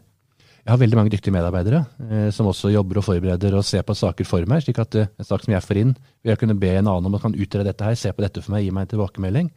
Jeg 0.60 0.74
har 0.74 0.82
veldig 0.82 0.98
mange 1.00 1.14
dyktige 1.14 1.34
medarbeidere 1.34 1.86
eh, 2.10 2.28
som 2.36 2.50
også 2.52 2.74
jobber 2.74 3.00
og 3.00 3.06
forbereder 3.08 3.56
og 3.58 3.66
ser 3.66 3.86
på 3.88 3.96
saker 3.98 4.28
for 4.28 4.46
meg. 4.50 4.62
slik 4.66 4.82
at 4.84 4.98
eh, 5.00 5.10
en 5.18 5.28
sak 5.28 5.46
som 5.46 5.56
jeg 5.56 5.66
får 5.66 5.82
inn, 5.82 5.96
vil 6.22 6.34
jeg 6.34 6.42
kunne 6.42 6.60
be 6.60 6.76
en 6.76 6.92
annen 6.92 7.10
om 7.10 7.18
å 7.18 7.22
kan 7.24 7.34
utrede 7.34 7.70
dette 7.72 7.88
her, 7.88 7.98
se 7.98 8.12
på 8.14 8.26
dette 8.26 8.44
for 8.44 8.56
meg, 8.56 8.68
gi 8.68 8.76
meg 8.76 8.88
en 8.88 8.94
tilbakemelding. 8.94 9.50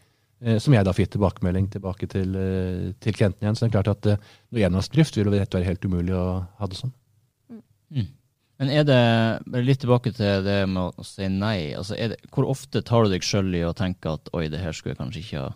Eh, 0.42 0.58
som 0.58 0.74
jeg 0.74 0.82
da 0.82 0.90
får 0.94 1.04
gitt 1.04 1.12
tilbakemelding 1.14 1.68
tilbake 1.70 2.08
til, 2.10 2.34
eh, 2.34 2.88
til 2.98 3.14
klienten 3.14 3.44
igjen. 3.44 3.54
Så 3.54 3.66
det 3.66 3.70
er 3.70 3.76
klart 3.76 3.92
at 3.92 4.08
eh, 4.10 4.32
noe 4.50 4.64
enmannsdrift 4.66 5.16
vil 5.16 5.30
dette 5.30 5.54
være 5.54 5.68
helt 5.70 5.86
umulig 5.86 6.16
å 6.18 6.42
ha 6.58 6.66
det 6.66 6.80
sånn. 6.80 6.94
Men 8.62 8.70
er 8.70 8.84
det, 8.86 8.98
litt 9.66 9.80
tilbake 9.82 10.12
til 10.14 10.42
det 10.46 10.58
med 10.70 10.98
å 10.98 11.04
si 11.06 11.26
nei, 11.28 11.74
altså 11.74 11.96
det, 11.98 12.18
hvor 12.30 12.46
ofte 12.50 12.82
tar 12.86 13.04
du 13.04 13.10
deg 13.10 13.24
sjøl 13.26 13.50
i 13.58 13.64
å 13.66 13.74
tenke 13.74 14.12
at 14.12 14.30
oi, 14.38 14.46
det 14.52 14.60
her 14.62 14.74
skulle 14.74 14.94
jeg 14.94 15.00
kanskje 15.00 15.22
ikke 15.22 15.42
ha 15.42 15.48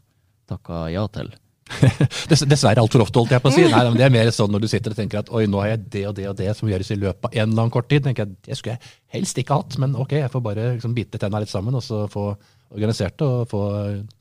takka 0.50 0.80
ja 0.90 1.04
til? 1.14 1.30
Dess, 2.30 2.44
dessverre 2.46 2.82
altfor 2.82 3.02
ofte, 3.02 3.18
holdt 3.18 3.32
jeg 3.34 3.42
på 3.42 3.50
å 3.50 3.54
si. 3.54 3.64
Nei, 3.72 3.82
men 3.88 3.98
Det 3.98 4.06
er 4.06 4.14
mer 4.14 4.30
sånn 4.34 4.52
når 4.54 4.64
du 4.64 4.68
sitter 4.70 4.94
og 4.94 4.98
tenker 4.98 5.22
at 5.22 5.30
oi, 5.34 5.44
nå 5.50 5.62
har 5.62 5.72
jeg 5.74 5.86
det 5.96 6.04
og 6.10 6.14
det 6.18 6.28
og 6.30 6.36
det 6.38 6.50
som 6.58 6.70
gjøres 6.70 6.92
i 6.94 6.98
løpet 7.00 7.28
av 7.28 7.32
en 7.34 7.42
eller 7.48 7.64
annen 7.64 7.74
kort 7.74 7.88
tid. 7.90 8.04
tenker 8.06 8.26
jeg, 8.26 8.36
Det 8.46 8.58
skulle 8.58 8.76
jeg 8.76 8.92
helst 9.18 9.40
ikke 9.42 9.58
hatt, 9.58 9.78
men 9.82 9.96
ok, 9.98 10.18
jeg 10.22 10.32
får 10.32 10.44
bare 10.44 10.68
liksom 10.76 10.94
bite 10.96 11.20
tenna 11.22 11.42
litt 11.42 11.52
sammen 11.52 11.74
og 11.78 11.84
så 11.84 12.04
få 12.12 12.28
organisert 12.74 13.18
det 13.18 13.26
og 13.26 13.48
få 13.50 13.62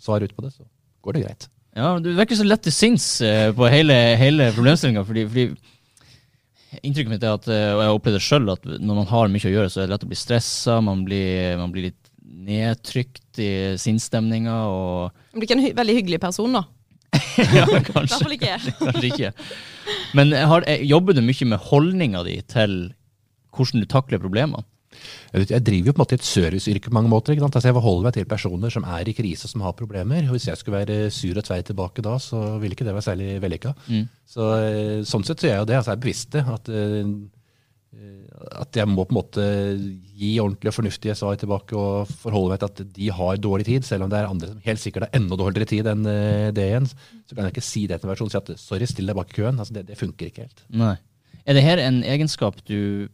svar 0.02 0.26
ut 0.26 0.34
på 0.36 0.46
det. 0.46 0.56
Så 0.58 0.66
går 1.06 1.18
det 1.18 1.26
greit. 1.28 1.48
Ja, 1.76 1.94
Du 2.00 2.12
virker 2.16 2.40
så 2.40 2.48
lett 2.48 2.64
til 2.66 2.74
sinns 2.74 3.06
eh, 3.26 3.50
på 3.56 3.68
hele, 3.70 3.96
hele 4.20 4.50
problemstillinga. 4.56 5.04
Fordi, 5.06 5.26
fordi 5.28 5.48
inntrykket 6.82 7.12
mitt 7.12 7.26
er 7.26 7.36
at, 7.36 7.48
eh, 7.52 7.72
og 7.74 7.82
jeg 7.84 7.90
har 7.90 8.00
opplevd 8.00 8.18
det 8.18 8.24
sjøl, 8.26 8.52
at 8.54 8.66
når 8.80 9.02
man 9.02 9.10
har 9.12 9.32
mye 9.32 9.50
å 9.50 9.54
gjøre, 9.54 9.72
så 9.72 9.84
er 9.84 9.90
det 9.90 9.96
lett 9.96 10.08
å 10.08 10.12
bli 10.12 10.20
stressa. 10.20 10.80
Man 10.86 11.04
blir, 11.08 11.58
man 11.60 11.74
blir 11.76 11.90
litt 11.90 12.12
nedtrykt 12.46 13.40
i 13.42 13.52
sinnsstemninga 13.82 14.56
og 14.70 15.14
Du 15.34 15.40
blir 15.40 15.48
ikke 15.48 15.58
en 15.58 15.64
hy 15.66 15.72
veldig 15.78 15.96
hyggelig 16.00 16.22
person, 16.24 16.56
da. 16.56 16.64
Ja, 17.58 17.66
I 17.66 17.82
kanskje. 17.86 17.94
hvert 17.96 18.22
fall 18.22 18.36
ikke 18.38 18.52
jeg. 18.52 18.76
Kanskje 18.84 19.10
ikke. 19.12 19.34
Men 20.18 20.32
har, 20.52 20.66
eh, 20.70 20.86
jobber 20.90 21.14
du 21.18 21.22
mye 21.26 21.48
med 21.52 21.60
holdninga 21.72 22.24
di 22.28 22.40
til 22.52 22.78
hvordan 23.56 23.84
du 23.84 23.88
takler 23.92 24.20
problemene? 24.20 24.64
Jeg, 25.34 25.42
vet, 25.42 25.50
jeg 25.52 25.64
driver 25.68 25.90
jo 25.90 25.94
på 25.94 26.00
en 26.00 26.04
måte 26.06 26.16
i 26.16 26.20
et 26.22 26.26
serviceyrke 26.28 26.88
på 26.90 26.96
mange 26.96 27.10
måter. 27.12 27.34
ikke 27.36 27.44
sant? 27.44 27.56
Altså 27.60 27.68
Jeg 27.68 27.76
forholder 27.76 28.06
meg 28.08 28.14
til 28.16 28.28
personer 28.32 28.72
som 28.72 28.86
er 28.88 29.10
i 29.12 29.14
krise, 29.18 29.50
som 29.52 29.64
har 29.66 29.74
problemer. 29.76 30.24
og 30.30 30.38
Hvis 30.38 30.48
jeg 30.48 30.58
skulle 30.62 30.80
være 30.86 31.10
sur 31.12 31.36
og 31.40 31.44
tvei 31.44 31.58
tilbake 31.68 32.04
da, 32.06 32.16
så 32.24 32.40
ville 32.62 32.78
ikke 32.78 32.88
det 32.88 32.94
være 32.96 33.04
særlig 33.10 33.28
vellykka. 33.44 33.74
Mm. 33.92 34.06
Så, 34.32 34.48
eh, 34.64 35.02
sånn 35.08 35.26
sett 35.28 35.44
så 35.44 35.50
gjør 35.50 35.56
jeg 35.58 35.64
jo 35.66 35.70
det. 35.72 35.76
altså 35.82 35.92
Jeg 35.92 36.00
er 36.00 36.06
bevisst 36.08 36.32
det. 36.38 36.46
At, 36.56 36.70
eh, 36.72 37.12
at 38.60 38.78
jeg 38.78 38.88
må 38.92 39.06
på 39.06 39.14
en 39.14 39.18
måte 39.18 39.44
gi 40.16 40.34
ordentlige 40.42 40.72
og 40.72 40.76
fornuftige 40.78 41.16
svar 41.18 41.38
tilbake 41.40 41.78
og 41.80 42.12
forholde 42.22 42.54
meg 42.54 42.62
til 42.62 42.72
at 42.72 42.96
de 42.98 43.10
har 43.18 43.42
dårlig 43.42 43.68
tid, 43.70 43.88
selv 43.88 44.06
om 44.06 44.12
det 44.12 44.20
er 44.20 44.30
andre 44.30 44.50
som 44.52 44.64
helt 44.66 44.82
sikkert 44.82 45.08
har 45.08 45.20
enda 45.20 45.38
dårligere 45.40 45.70
tid 45.72 45.90
enn 45.92 46.08
eh, 46.12 46.50
det 46.56 46.66
igjen. 46.70 46.90
Så 46.90 47.36
kan 47.36 47.48
jeg 47.48 47.56
ikke 47.56 47.66
si 47.66 47.86
det 47.90 48.00
til 48.00 48.10
en 48.10 48.14
versjon 48.14 48.30
og 48.30 48.36
si 48.36 48.42
at 48.42 48.52
sorry, 48.62 48.90
still 48.90 49.12
deg 49.12 49.18
bak 49.18 49.32
i 49.32 49.38
køen. 49.40 49.60
altså 49.60 49.78
det, 49.78 49.86
det 49.90 50.00
funker 50.00 50.32
ikke 50.32 50.48
helt. 50.48 50.66
Nei. 50.76 50.96
Er 51.46 51.58
det 51.58 51.64
her 51.66 51.82
en 51.84 52.02
egenskap 52.04 52.60
du 52.68 53.08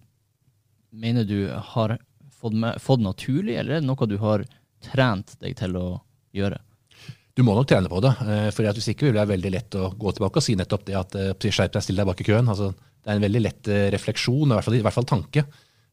mener 0.92 1.28
du 1.28 1.52
har 1.52 1.98
fått, 2.42 2.58
med, 2.58 2.82
fått 2.82 3.04
naturlig, 3.04 3.58
eller 3.60 3.78
er 3.78 3.84
det 3.84 3.90
noe 3.90 4.10
du 4.10 4.18
har 4.22 4.46
trent 4.86 5.36
deg 5.44 5.56
til 5.60 5.78
å 5.80 5.88
gjøre? 6.36 6.60
Du 7.38 7.46
må 7.48 7.54
nok 7.56 7.70
trene 7.70 7.90
på 7.92 8.02
det. 8.04 8.12
eh, 8.28 8.48
for 8.52 8.68
Hvis 8.68 8.92
ikke 8.92 9.08
vil 9.08 9.16
det 9.16 9.22
være 9.22 9.36
veldig 9.38 9.52
lett 9.54 9.76
å 9.80 9.92
gå 9.96 10.12
tilbake 10.16 10.42
og 10.42 10.46
si 10.46 10.58
nettopp 10.60 10.88
det 10.88 10.98
at 11.00 11.16
eh, 11.16 11.36
skjerp 11.48 11.76
deg, 11.78 11.86
still 11.86 12.02
deg 12.02 12.10
bak 12.10 12.24
i 12.24 12.28
køen. 12.28 12.50
Altså, 12.52 12.74
det 13.02 13.10
er 13.10 13.18
en 13.18 13.24
veldig 13.26 13.42
lett 13.42 13.70
eh, 13.72 13.88
refleksjon, 13.96 14.52
i 14.52 14.58
hvert 14.58 14.68
fall, 14.68 14.78
i 14.78 14.84
hvert 14.86 14.98
fall 14.98 15.08
tanke. 15.10 15.46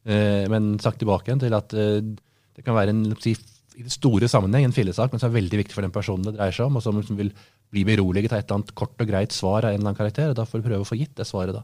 Eh, 0.05 0.45
Men 0.51 0.75
sagt 0.81 1.01
tilbake 1.01 1.37
til 1.41 1.55
at 1.57 1.73
eh, 1.73 2.01
det 2.03 2.65
kan 2.65 2.77
være 2.77 2.93
en, 2.93 3.15
si, 3.23 3.33
i 3.79 3.85
det 3.85 3.93
store 3.93 4.29
sammenheng 4.29 4.67
en 4.67 4.75
fillesak, 4.75 5.11
men 5.11 5.21
som 5.21 5.31
er 5.31 5.39
veldig 5.39 5.63
viktig 5.63 5.75
for 5.75 5.85
den 5.85 5.95
personen 5.95 6.27
det 6.27 6.35
dreier 6.37 6.55
seg 6.55 6.67
om, 6.67 6.77
og 6.77 6.85
som 6.85 6.99
liksom 6.99 7.17
vil 7.17 7.33
bli 7.73 7.85
beroliget 7.87 8.33
av 8.33 8.41
et 8.41 8.47
eller 8.47 8.59
annet 8.59 8.75
kort 8.77 9.01
og 9.01 9.09
greit 9.09 9.33
svar 9.33 9.63
av 9.63 9.71
en 9.71 9.79
eller 9.79 9.91
annen 9.91 9.99
karakter. 9.99 10.31
og 10.31 10.37
Da 10.37 10.45
får 10.45 10.61
du 10.61 10.69
prøve 10.69 10.85
å 10.85 10.89
få 10.89 10.97
gitt 10.99 11.15
det 11.17 11.27
svaret. 11.29 11.55
da. 11.57 11.63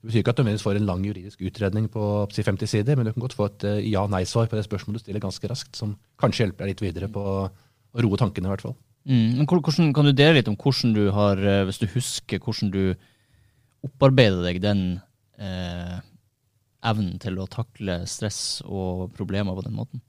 Det 0.00 0.08
betyr 0.08 0.22
ikke 0.22 0.32
at 0.32 0.40
du 0.40 0.62
får 0.64 0.78
en 0.78 0.86
lang 0.88 1.02
juridisk 1.04 1.42
utredning 1.44 1.88
på 1.92 2.04
si 2.32 2.42
50 2.46 2.70
sider, 2.70 2.96
men 2.96 3.06
du 3.06 3.12
kan 3.12 3.26
godt 3.26 3.36
få 3.36 3.50
et 3.50 3.66
ja-nei-svar 3.90 4.48
på 4.48 4.56
det 4.56 4.64
spørsmålet 4.64 5.02
du 5.02 5.04
stiller 5.04 5.22
ganske 5.22 5.50
raskt, 5.50 5.74
som 5.76 5.98
kanskje 6.22 6.46
hjelper 6.46 6.64
deg 6.64 6.72
litt 6.72 6.84
videre 6.86 7.10
på 7.12 7.20
å 7.20 7.50
roe 8.00 8.16
tankene, 8.16 8.48
i 8.48 8.54
hvert 8.54 8.64
fall. 8.64 8.78
Mm. 9.04 9.42
Men 9.42 9.46
hvordan, 9.50 9.92
kan 9.92 10.08
du 10.08 10.14
dele 10.16 10.38
litt 10.38 10.48
om 10.48 10.56
hvordan 10.56 10.94
du 10.96 11.10
har, 11.12 11.42
hvis 11.68 11.82
du 11.82 11.86
husker, 11.92 12.40
hvordan 12.40 12.72
du 12.72 12.82
opparbeider 13.86 14.44
deg 14.46 14.60
den 14.62 14.84
eh, 15.40 15.98
evnen 16.90 17.18
til 17.22 17.40
å 17.40 17.48
takle 17.50 18.02
stress 18.08 18.60
og 18.66 19.10
problemer 19.16 19.56
på 19.56 19.66
den 19.66 19.76
måten? 19.76 20.02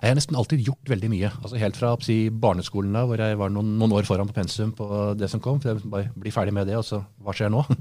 Jeg 0.00 0.08
har 0.08 0.16
nesten 0.16 0.36
alltid 0.38 0.62
gjort 0.64 0.88
veldig 0.88 1.10
mye. 1.12 1.30
altså 1.42 1.58
Helt 1.60 1.76
fra 1.76 1.92
si, 2.04 2.30
barneskolen, 2.32 2.94
da, 2.96 3.04
hvor 3.08 3.20
jeg 3.20 3.36
var 3.40 3.52
noen, 3.52 3.74
noen 3.80 3.98
år 3.98 4.06
foran 4.08 4.30
på 4.30 4.36
pensum 4.38 4.72
på 4.76 4.86
det 5.20 5.28
som 5.32 5.42
kom. 5.44 5.60
for 5.60 5.74
jeg 5.74 5.90
Bare 5.92 6.12
bli 6.16 6.32
ferdig 6.32 6.54
med 6.56 6.70
det, 6.70 6.78
og 6.80 6.86
så 6.86 7.02
hva 7.20 7.36
skjer 7.36 7.52
nå? 7.52 7.64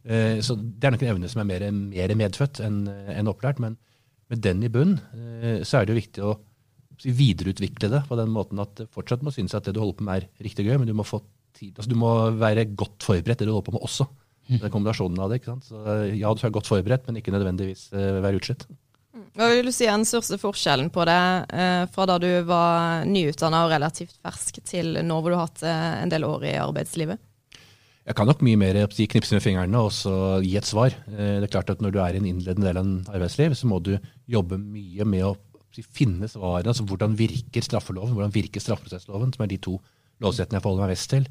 Eh, 0.00 0.38
Så 0.40 0.54
Det 0.56 0.86
er 0.88 0.94
nok 0.94 1.02
en 1.04 1.10
evne 1.12 1.28
som 1.28 1.42
er 1.42 1.44
mer, 1.44 1.62
mer 1.76 2.12
medfødt 2.16 2.62
enn 2.64 2.86
en 2.88 3.28
opplært. 3.28 3.58
Men 3.60 3.74
med 4.32 4.40
den 4.40 4.62
i 4.64 4.70
bunn 4.72 4.94
eh, 4.96 5.60
så 5.60 5.76
er 5.76 5.84
det 5.84 5.92
jo 5.92 5.98
viktig 5.98 6.22
å 6.24 6.30
si, 6.96 7.12
videreutvikle 7.12 7.90
det 7.92 8.00
på 8.08 8.16
den 8.16 8.32
måten 8.32 8.62
at 8.64 8.72
det 8.78 8.86
fortsatt 8.96 9.20
må 9.20 9.28
synes 9.34 9.52
at 9.58 9.68
det 9.68 9.74
du 9.76 9.82
holder 9.82 9.98
på 9.98 10.06
med 10.08 10.22
er 10.22 10.46
riktig 10.46 10.64
gøy, 10.64 10.78
men 10.80 10.88
du 10.88 10.94
må 10.96 11.04
tid, 11.04 11.74
altså 11.74 11.90
du 11.92 11.98
må 12.00 12.14
være 12.40 12.64
godt 12.72 13.04
forberedt 13.04 13.42
det 13.42 13.50
du 13.50 13.52
holder 13.52 13.68
på 13.68 13.76
med 13.76 13.84
også. 13.84 14.08
Den 14.50 14.70
kombinasjonen 14.74 15.18
av 15.22 15.30
det. 15.30 15.40
ikke 15.40 15.52
sant? 15.54 15.68
Så 15.70 15.80
eh, 15.86 16.18
Ja, 16.18 16.32
du 16.34 16.40
skal 16.40 16.50
være 16.50 16.58
godt 16.58 16.70
forberedt, 16.72 17.06
men 17.06 17.20
ikke 17.20 17.30
nødvendigvis 17.34 17.88
eh, 17.94 18.20
være 18.24 18.40
utslitt. 18.42 18.66
Hva 19.38 19.46
vil 19.52 19.66
du 19.68 19.72
si 19.74 19.86
er 19.86 19.94
den 19.94 20.06
største 20.08 20.38
forskjellen 20.42 20.88
på 20.90 21.04
det 21.06 21.18
eh, 21.54 21.84
fra 21.94 22.06
da 22.10 22.16
du 22.22 22.28
var 22.48 23.04
nyutdanna 23.06 23.64
og 23.66 23.72
relativt 23.74 24.16
fersk, 24.22 24.58
til 24.66 24.96
nå 25.06 25.18
hvor 25.20 25.30
du 25.30 25.36
har 25.38 25.46
hatt 25.48 25.62
eh, 25.66 25.90
en 26.02 26.10
del 26.12 26.26
år 26.26 26.46
i 26.50 26.54
arbeidslivet? 26.58 27.20
Jeg 28.08 28.16
kan 28.16 28.26
nok 28.26 28.40
mye 28.42 28.58
mer 28.58 28.78
si, 28.90 29.06
knipse 29.12 29.36
med 29.36 29.44
fingrene 29.44 29.82
og 29.86 29.92
så 29.94 30.14
gi 30.42 30.56
et 30.58 30.66
svar. 30.66 30.94
Eh, 31.12 31.36
Det 31.38 31.46
er 31.46 31.52
klart 31.52 31.70
at 31.70 31.82
Når 31.84 31.92
du 31.94 32.00
er 32.02 32.16
i 32.16 32.22
en 32.22 32.26
innledende 32.26 32.66
del 32.66 32.80
av 32.80 32.86
en 32.88 32.96
arbeidsliv, 33.12 33.54
så 33.54 33.70
må 33.70 33.78
du 33.82 33.92
jobbe 34.26 34.58
mye 34.58 35.04
med 35.06 35.26
å 35.28 35.36
si, 35.74 35.82
finne 35.86 36.26
svarene. 36.26 36.72
altså 36.72 36.86
Hvordan 36.88 37.14
virker 37.18 37.62
straffeloven, 37.62 38.16
hvordan 38.16 38.34
virker 38.34 38.60
straffeprosessloven, 38.64 39.34
som 39.36 39.44
er 39.46 39.52
de 39.52 39.58
to 39.62 39.76
lovsettene 40.20 40.58
jeg 40.58 40.64
forholder 40.64 40.88
meg 40.88 40.96
mest 40.96 41.10
til. 41.12 41.28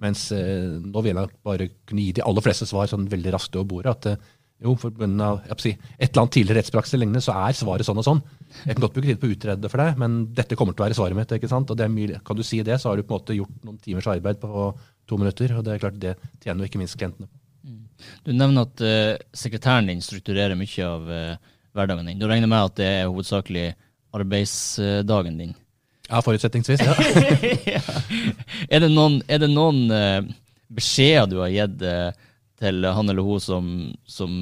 Mens 0.00 0.28
eh, 0.32 0.78
nå 0.80 1.02
vil 1.04 1.18
jeg 1.18 1.32
bare 1.44 1.68
kunne 1.88 2.06
gi 2.06 2.14
de 2.16 2.24
aller 2.24 2.44
fleste 2.44 2.68
svar 2.68 2.88
sånn 2.90 3.10
veldig 3.10 3.34
raskt 3.34 3.58
over 3.58 3.68
bordet. 3.74 3.92
at 3.92 4.08
eh, 4.12 4.30
jo, 4.62 4.76
for 4.78 4.94
av 5.02 5.58
si, 5.58 5.72
et 5.74 6.12
eller 6.12 6.22
annet 6.22 6.34
tidligere 6.36 6.60
rettspraksis 6.60 6.94
eller 6.94 7.08
lignende, 7.08 7.24
så 7.24 7.34
er 7.34 7.56
svaret 7.58 7.86
sånn 7.86 7.98
og 7.98 8.06
sånn. 8.06 8.20
Jeg 8.62 8.76
kan 8.76 8.84
godt 8.84 8.94
bruke 8.94 9.08
tid 9.08 9.18
på 9.18 9.26
å 9.26 9.34
utrede 9.34 9.64
det 9.64 9.70
for 9.72 9.82
deg, 9.82 9.98
men 9.98 10.18
dette 10.38 10.58
kommer 10.58 10.76
til 10.76 10.84
å 10.84 10.86
være 10.86 10.98
svaret 10.98 11.18
mitt. 11.18 11.34
ikke 11.34 11.50
sant? 11.50 11.72
Og 11.74 11.82
mye, 11.90 12.20
Kan 12.22 12.38
du 12.38 12.44
si 12.46 12.62
det, 12.62 12.78
så 12.78 12.90
har 12.90 12.96
du 12.96 13.02
på 13.02 13.10
en 13.10 13.18
måte 13.18 13.34
gjort 13.34 13.64
noen 13.66 13.80
timers 13.82 14.06
arbeid 14.06 14.38
på 14.38 14.68
to 15.10 15.18
minutter. 15.18 15.56
Og 15.58 15.64
det 15.66 15.74
er 15.74 15.82
klart, 15.82 15.98
det 15.98 16.14
tjener 16.44 16.62
jo 16.62 16.70
ikke 16.70 16.78
minst 16.78 16.96
klientene 16.96 17.26
på. 17.26 17.40
Du 18.26 18.32
nevner 18.34 18.66
at 18.66 18.82
eh, 18.86 19.18
sekretæren 19.34 19.90
din 19.90 20.02
strukturerer 20.02 20.58
mye 20.58 20.86
av 20.86 21.10
eh, 21.10 21.50
hverdagen 21.74 22.06
din. 22.06 22.22
Du 22.22 22.28
regner 22.30 22.50
med 22.50 22.70
at 22.70 22.78
det 22.78 22.86
er 22.86 23.10
hovedsakelig 23.10 23.66
arbeidsdagen 24.14 25.38
din. 25.38 25.54
Ja, 26.12 26.20
forutsetningsvis. 26.20 26.82
ja. 26.84 26.92
Er 28.72 28.84
det 28.84 28.90
noen, 28.92 29.20
er 29.32 29.40
det 29.42 29.48
noen 29.52 29.86
uh, 29.88 30.20
beskjeder 30.72 31.30
du 31.32 31.38
har 31.40 31.52
gitt 31.52 31.82
uh, 31.88 32.12
til 32.60 32.84
han 32.84 33.08
eller 33.10 33.24
hun 33.26 33.40
som, 33.42 33.66
som, 34.04 34.34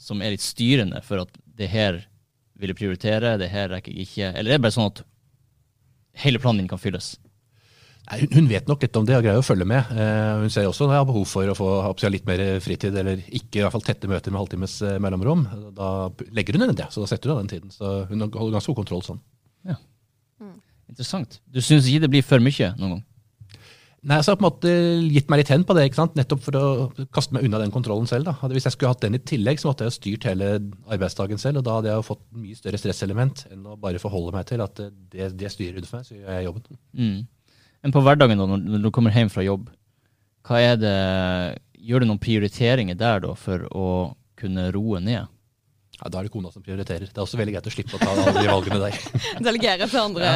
som 0.00 0.22
er 0.24 0.36
litt 0.36 0.44
styrende 0.46 1.02
for 1.04 1.24
at 1.26 1.34
det 1.58 1.68
her 1.72 1.98
vil 2.56 2.70
jeg 2.72 2.78
prioritere, 2.78 3.34
det 3.40 3.50
her 3.52 3.68
rekker 3.74 3.92
jeg 3.92 4.06
ikke? 4.08 4.30
Eller 4.32 4.54
er 4.54 4.60
det 4.60 4.64
bare 4.64 4.76
sånn 4.78 4.88
at 4.92 5.02
hele 6.22 6.40
planen 6.40 6.62
din 6.62 6.70
kan 6.70 6.80
fylles? 6.80 7.16
Nei, 8.06 8.22
hun- 8.32 8.46
vet 8.48 8.68
nok 8.70 8.86
litt 8.86 8.96
om 8.96 9.04
det 9.08 9.16
og 9.18 9.24
greier 9.26 9.42
å 9.42 9.44
følge 9.44 9.66
med. 9.68 9.90
Uh, 9.90 10.44
hun 10.46 10.52
ser 10.54 10.68
også 10.70 10.86
når 10.86 10.94
jeg 10.96 11.02
har 11.02 11.08
behov 11.10 11.26
for 11.28 11.50
å 11.50 11.58
få 11.58 11.70
oppsi, 11.90 12.08
litt 12.14 12.28
mer 12.30 12.44
fritid, 12.62 12.94
eller 13.02 13.20
ikke 13.26 13.58
i 13.60 13.64
hvert 13.66 13.74
fall 13.74 13.84
tette 13.84 14.08
møter 14.10 14.30
med 14.32 14.44
halvtimes 14.44 14.78
mellomrom. 15.02 15.42
Da 15.76 15.90
legger 16.30 16.56
hun 16.56 16.68
ned 16.70 16.78
det, 16.78 16.86
så 16.94 17.02
da 17.02 17.10
setter 17.10 17.32
hun 17.34 17.40
av 17.40 17.42
den 17.44 17.52
tiden. 17.56 17.74
Så 17.74 18.04
hun 18.06 18.22
holder 18.30 18.54
ganske 18.60 18.70
god 18.70 18.84
kontroll 18.84 19.02
sånn. 19.10 19.20
Interessant. 20.96 21.38
Du 21.52 21.60
syns 21.60 21.84
ikke 21.90 22.06
det 22.06 22.12
blir 22.14 22.24
for 22.24 22.40
mye 22.40 22.72
noen 22.80 22.96
gang? 22.96 23.04
Nei, 24.06 24.20
så 24.22 24.32
har 24.32 24.38
på 24.38 24.44
en 24.44 24.46
måte 24.46 24.72
gitt 25.10 25.30
meg 25.32 25.40
litt 25.40 25.50
hen 25.50 25.64
på 25.66 25.74
det, 25.74 25.88
ikke 25.88 25.98
sant? 25.98 26.14
nettopp 26.14 26.42
for 26.44 26.56
å 26.56 27.06
kaste 27.12 27.34
meg 27.34 27.46
unna 27.48 27.58
den 27.58 27.72
kontrollen 27.74 28.06
selv. 28.06 28.28
Da. 28.28 28.48
Hvis 28.52 28.68
jeg 28.68 28.76
skulle 28.76 28.92
hatt 28.92 29.02
den 29.02 29.18
i 29.18 29.20
tillegg, 29.20 29.58
så 29.58 29.68
måtte 29.68 29.82
jeg 29.82 29.90
jo 29.90 29.96
styrt 29.96 30.26
hele 30.30 30.50
arbeidsdagen 30.94 31.40
selv, 31.42 31.60
og 31.60 31.66
da 31.66 31.74
hadde 31.78 31.90
jeg 31.90 31.98
jo 31.98 32.06
fått 32.06 32.22
mye 32.38 32.58
større 32.58 32.80
stresselement 32.80 33.42
enn 33.50 33.66
å 33.66 33.74
bare 33.82 34.00
forholde 34.00 34.36
meg 34.36 34.46
til 34.46 34.62
at 34.62 34.78
eh, 34.84 34.92
det, 35.12 35.32
det 35.40 35.50
styrer 35.50 35.80
rundt 35.80 35.90
meg, 35.90 36.06
så 36.06 36.14
gjør 36.14 36.30
jeg 36.38 36.46
jobben. 36.46 36.80
Mm. 36.94 37.18
Men 37.82 37.96
på 37.96 38.04
hverdagen, 38.06 38.40
da, 38.40 38.48
når 38.52 38.62
når 38.76 38.86
du 38.86 38.92
kommer 38.94 39.16
hjem 39.16 39.32
fra 39.32 39.44
jobb, 39.44 39.66
hva 40.46 40.62
er 40.62 40.78
det, 40.78 40.96
gjør 41.90 42.04
du 42.04 42.10
noen 42.12 42.22
prioriteringer 42.22 43.00
der 43.00 43.26
da, 43.26 43.34
for 43.34 43.66
å 43.74 43.88
kunne 44.38 44.70
roe 44.76 45.02
ned? 45.02 45.26
Ja, 45.96 46.10
Da 46.12 46.20
er 46.20 46.26
det 46.26 46.32
kona 46.34 46.50
som 46.52 46.62
prioriterer. 46.64 47.08
Det 47.08 47.16
er 47.16 47.24
også 47.24 47.38
veldig 47.40 47.54
greit 47.54 47.68
å 47.68 47.72
slippe 47.72 47.96
å 47.96 48.00
ta 48.02 48.10
alle 48.12 48.32
de 48.36 48.48
valgene 48.50 48.80
der. 48.82 48.98
Delegere 49.46 49.88
til 49.88 50.00
andre. 50.02 50.32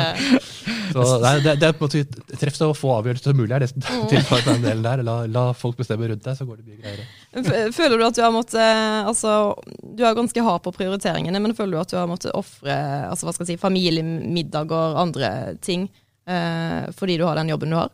Så 0.90 1.04
nei, 1.20 1.34
det, 1.44 1.54
det 1.60 1.68
er 1.68 1.76
på 1.76 1.84
en 1.84 1.90
måte 1.90 2.36
treff 2.40 2.56
så 2.56 2.70
få 2.76 2.94
avgjørelser 2.96 3.30
som 3.30 3.38
mulig 3.38 3.54
er 3.56 3.64
det 3.64 3.68
som 3.72 3.84
tiltaket 4.10 4.48
den 4.48 4.64
delen 4.64 4.86
der. 4.86 5.04
La, 5.06 5.18
la 5.28 5.44
folk 5.56 5.76
bestemme 5.80 6.08
rundt 6.08 6.24
deg, 6.24 6.38
så 6.38 6.48
går 6.48 6.62
det 6.62 6.66
mye 6.70 6.80
greiere. 6.80 7.70
Føler 7.76 8.00
du 8.00 8.06
at 8.08 8.16
du 8.16 8.22
har 8.24 8.32
måttet 8.34 9.06
Altså, 9.10 9.36
du 9.84 10.02
er 10.06 10.16
ganske 10.18 10.46
hard 10.48 10.64
på 10.64 10.72
prioriteringene, 10.74 11.42
men 11.44 11.54
føler 11.58 11.76
du 11.76 11.82
at 11.84 11.92
du 11.92 11.98
har 12.00 12.08
måttet 12.10 12.34
ofre 12.36 12.80
altså, 13.10 13.28
hva 13.28 13.36
skal 13.36 13.46
jeg 13.46 13.58
si, 13.58 13.60
familiemiddager, 13.60 14.96
andre 15.04 15.30
ting, 15.62 15.86
eh, 16.26 16.88
fordi 16.96 17.20
du 17.20 17.26
har 17.28 17.38
den 17.38 17.52
jobben 17.52 17.76
du 17.76 17.78
har? 17.82 17.92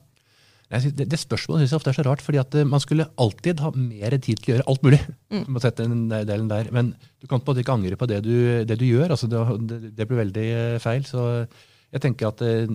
Jeg 0.67 0.83
synes, 0.83 0.97
det, 0.99 1.07
det 1.13 1.19
spørsmålet 1.21 1.63
synes 1.63 1.73
jeg 1.73 1.79
ofte 1.79 1.93
er 1.93 1.97
så 1.99 2.05
rart, 2.09 2.23
fordi 2.25 2.41
at 2.43 2.57
eh, 2.59 2.67
man 2.67 2.83
skulle 2.83 3.07
alltid 3.23 3.63
ha 3.63 3.71
mer 3.79 4.17
tid 4.19 4.41
til 4.41 4.51
å 4.51 4.57
gjøre 4.57 4.67
alt 4.73 4.83
mulig. 4.87 4.99
Sette 5.63 5.87
den 5.87 6.09
der 6.11 6.27
delen 6.27 6.51
der. 6.51 6.73
Men 6.75 6.91
du 7.23 7.29
kan 7.29 7.39
på 7.39 7.45
en 7.45 7.53
måte 7.53 7.63
ikke 7.63 7.77
angre 7.77 8.01
på 8.01 8.09
det 8.11 8.21
du, 8.27 8.35
det 8.67 8.79
du 8.81 8.85
gjør. 8.89 9.15
altså 9.15 9.31
det, 9.31 9.45
det, 9.71 9.95
det 10.01 10.09
blir 10.11 10.25
veldig 10.25 10.47
eh, 10.59 10.77
feil. 10.83 11.07
Så 11.07 11.23
jeg 11.47 12.03
tenker 12.03 12.33
at 12.33 12.43
eh, 12.43 12.67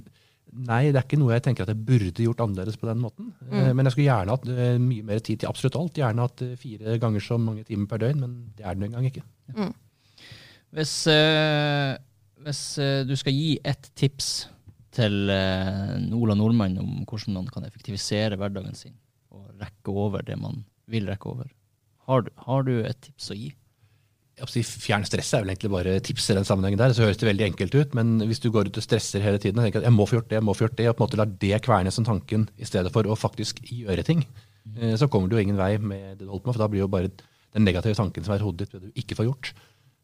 nei, 0.72 0.82
det 0.88 1.02
er 1.02 1.06
ikke 1.06 1.20
noe 1.20 1.36
jeg 1.36 1.46
tenker 1.50 1.68
at 1.68 1.74
jeg 1.74 1.84
burde 1.92 2.26
gjort 2.28 2.46
annerledes 2.48 2.80
på 2.80 2.88
den 2.88 3.04
måten. 3.04 3.34
Mm. 3.44 3.76
Men 3.76 3.88
jeg 3.88 3.98
skulle 3.98 4.08
gjerne 4.08 4.40
hatt 4.40 4.82
mye 4.88 5.12
mer 5.12 5.24
tid 5.24 5.44
til 5.44 5.52
absolutt 5.52 5.80
alt. 5.80 6.00
Gjerne 6.00 6.28
hatt 6.28 6.44
fire 6.64 6.98
ganger 7.04 7.24
så 7.24 7.40
mange 7.40 7.68
timer 7.68 7.92
per 7.92 8.04
døgn, 8.04 8.24
men 8.24 8.36
det 8.56 8.68
er 8.68 8.76
det 8.76 8.84
nå 8.84 8.92
engang 8.92 9.12
ikke. 9.12 9.28
Hvis, 10.72 11.08
øh, 11.12 11.96
hvis 12.46 12.78
øh, 12.80 13.08
du 13.08 13.16
skal 13.20 13.36
gi 13.36 13.60
ett 13.68 13.92
tips 13.96 14.50
til 14.96 15.32
eh, 15.32 15.96
Ola 16.18 16.36
Nordmann 16.38 16.78
om 16.82 17.02
hvordan 17.08 17.40
man 17.40 17.50
kan 17.52 17.66
effektivisere 17.68 18.38
hverdagen 18.40 18.76
sin 18.78 18.98
og 19.32 19.48
rekke 19.62 19.96
over 19.96 20.26
det 20.28 20.36
man 20.40 20.64
vil 20.92 21.08
rekke 21.08 21.30
over, 21.32 21.48
har, 22.10 22.28
har 22.46 22.64
du 22.68 22.74
et 22.84 23.00
tips 23.00 23.32
å 23.32 23.38
gi? 23.38 23.52
Fjern 24.42 25.04
stresset 25.06 25.38
er 25.38 25.44
vel 25.44 25.52
egentlig 25.54 25.72
bare 25.72 25.98
tips 26.04 26.32
i 26.32 26.36
den 26.36 26.48
sammenhengen 26.48 26.80
der. 26.80 26.96
Så 26.98 27.06
høres 27.06 27.20
det 27.22 27.28
veldig 27.28 27.46
enkelt 27.52 27.76
ut, 27.78 27.96
men 27.98 28.16
hvis 28.26 28.42
du 28.42 28.50
går 28.52 28.72
ut 28.72 28.80
og 28.80 28.84
stresser 28.84 29.22
hele 29.22 29.42
tiden 29.42 29.60
og 29.60 29.68
tenker 29.68 29.84
at 29.84 29.88
jeg 29.88 29.96
må 29.96 30.08
få 30.10 30.18
gjort 30.18 30.32
det, 30.32 30.40
jeg 30.40 30.48
må 30.48 30.56
få 30.58 30.66
gjort 30.66 30.80
det, 30.80 30.88
og 30.90 30.96
på 30.96 31.04
en 31.04 31.08
måte 31.08 31.20
lar 31.20 31.36
det 31.44 31.60
kverne 31.68 31.94
som 31.94 32.08
tanken 32.08 32.48
i 32.58 32.68
stedet 32.68 32.94
for 32.96 33.06
å 33.06 33.20
faktisk 33.20 33.62
gjøre 33.68 34.06
ting, 34.08 34.24
eh, 34.80 34.96
så 34.98 35.10
kommer 35.12 35.30
du 35.30 35.38
jo 35.38 35.44
ingen 35.46 35.60
vei 35.60 35.76
med 35.78 36.18
det 36.18 36.26
du 36.26 36.32
holder 36.32 36.48
på 36.48 36.52
med, 36.52 36.58
for 36.58 36.64
da 36.64 36.70
blir 36.74 36.84
jo 36.84 36.90
bare 36.92 37.12
den 37.12 37.68
negative 37.68 38.00
tanken 38.00 38.26
som 38.26 38.34
er 38.34 38.42
i 38.42 38.48
hodet 38.48 38.66
ditt, 38.66 38.74
det 38.74 38.90
du 38.90 39.04
ikke 39.04 39.20
får 39.20 39.30
gjort. 39.30 39.54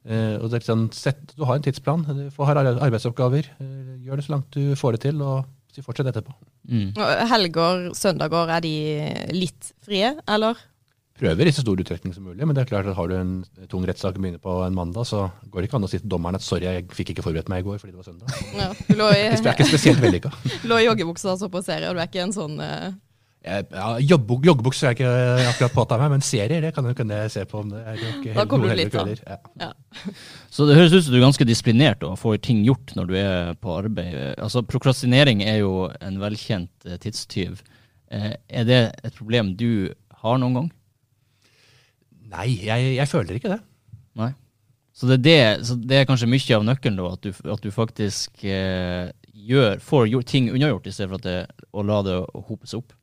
Eh, 0.07 0.37
og 0.39 0.47
det 0.47 0.61
er 0.61 0.69
sånn, 0.69 0.87
sett, 0.95 1.35
Du 1.35 1.43
har 1.43 1.57
en 1.57 1.65
tidsplan, 1.65 2.05
du 2.07 2.29
får 2.31 2.51
har 2.51 2.61
arbeidsoppgaver, 2.63 3.49
eh, 3.59 3.97
gjør 4.07 4.15
det 4.19 4.25
så 4.25 4.33
langt 4.37 4.55
du 4.55 4.75
får 4.79 4.95
det 4.95 5.01
til, 5.09 5.21
og 5.21 5.45
så 5.75 5.83
fortsett 5.83 6.07
etterpå. 6.07 6.33
Mm. 6.67 6.95
Og 6.95 7.27
Helger, 7.31 7.83
søndager, 7.95 8.49
er 8.55 8.63
de 8.63 8.73
litt 9.35 9.73
frie, 9.83 10.15
eller? 10.27 10.55
Prøver 11.17 11.49
i 11.49 11.51
så 11.51 11.63
stor 11.63 11.79
utstrekning 11.81 12.13
som 12.13 12.27
mulig, 12.29 12.45
men 12.45 12.53
det 12.53 12.61
er 12.61 12.69
klart 12.69 12.87
at 12.87 12.95
har 12.95 13.07
du 13.09 13.15
en 13.17 13.31
tung 13.71 13.85
rettssak 13.89 14.15
som 14.15 14.21
begynner 14.21 14.41
på 14.41 14.53
en 14.63 14.75
mandag, 14.77 15.07
så 15.09 15.23
går 15.49 15.63
det 15.63 15.69
ikke 15.69 15.79
an 15.79 15.87
å 15.87 15.89
si 15.89 15.99
til 15.99 16.11
dommeren 16.13 16.37
at 16.37 16.45
sorry, 16.45 16.67
jeg 16.67 16.85
fikk 16.93 17.15
ikke 17.15 17.25
forberedt 17.25 17.49
meg 17.49 17.63
i 17.63 17.67
går 17.67 17.79
fordi 17.81 17.95
det 17.95 17.99
var 17.99 18.07
søndag. 18.07 18.43
Ja, 18.53 18.69
du 18.77 18.93
lå 18.99 19.09
i, 19.15 19.23
Det 19.33 19.41
er 19.41 19.57
ikke 19.57 19.69
spesielt 19.71 20.03
vellykka. 20.03 20.31
lå 20.69 20.77
i 20.77 20.85
joggebuksa 20.85 21.33
og 21.33 21.41
så 21.41 21.49
på 21.49 21.63
serie, 21.65 21.89
og 21.89 21.97
du 21.97 22.03
er 22.03 22.11
ikke 22.11 22.21
en 22.27 22.35
sånn 22.35 22.61
eh, 22.61 22.93
Ja, 23.47 23.91
joggebukser 24.03 24.89
er 24.89 24.93
jeg 24.93 24.99
ikke 24.99 25.51
akkurat 25.51 25.75
påtatt 25.75 26.01
meg, 26.03 26.13
men 26.17 26.25
serier 26.25 26.63
det 26.63 26.73
kan 26.75 26.87
jeg, 26.89 26.97
kan 26.99 27.11
jeg 27.13 27.31
se 27.33 27.45
på. 27.49 27.63
om 27.63 27.71
det 27.71 27.81
er 27.81 28.01
ikke 28.01 28.35
Da 28.35 28.45
kommer 28.49 28.71
du 28.71 28.79
litt 28.79 28.91
da. 28.93 29.03
kvelder. 29.05 29.21
Ja. 29.63 29.71
Så 30.53 30.67
det 30.69 30.77
høres 30.77 30.95
ut 30.95 31.05
som 31.05 31.15
du 31.15 31.19
er 31.19 31.25
ganske 31.25 31.47
disiplinert 31.47 32.03
og 32.07 32.17
får 32.21 32.41
ting 32.47 32.63
gjort 32.67 32.93
når 32.97 33.09
du 33.09 33.15
er 33.21 33.53
på 33.61 33.77
arbeid. 33.79 34.17
Altså, 34.35 34.63
Prokrastinering 34.67 35.43
er 35.45 35.61
jo 35.61 35.87
en 36.01 36.19
velkjent 36.21 36.89
eh, 36.89 36.99
tidstyv. 37.03 37.61
Eh, 38.11 38.33
er 38.49 38.67
det 38.67 38.81
et 39.03 39.15
problem 39.17 39.55
du 39.59 39.93
har 40.23 40.41
noen 40.41 40.61
gang? 40.61 40.73
Nei, 42.33 42.49
jeg, 42.67 42.91
jeg 42.97 43.09
føler 43.11 43.39
ikke 43.39 43.53
det. 43.55 43.61
Nei. 44.19 44.33
Så 44.97 45.05
det 45.05 45.19
er, 45.19 45.23
det, 45.27 45.65
så 45.69 45.75
det 45.77 45.99
er 45.99 46.07
kanskje 46.09 46.29
mye 46.29 46.55
av 46.57 46.63
nøkkelen, 46.65 46.97
da, 46.97 47.11
at 47.13 47.25
du, 47.25 47.49
at 47.53 47.61
du 47.61 47.69
faktisk 47.73 48.43
eh, 48.49 49.11
gjør, 49.47 49.77
får 49.83 50.07
gjort, 50.09 50.29
ting 50.31 50.47
unnagjort, 50.49 50.87
i 50.89 50.95
stedet 50.95 51.11
for 51.13 51.77
å 51.77 51.83
la 51.85 51.99
det 52.07 52.15
hope 52.47 52.65
seg 52.65 52.81
opp. 52.81 52.95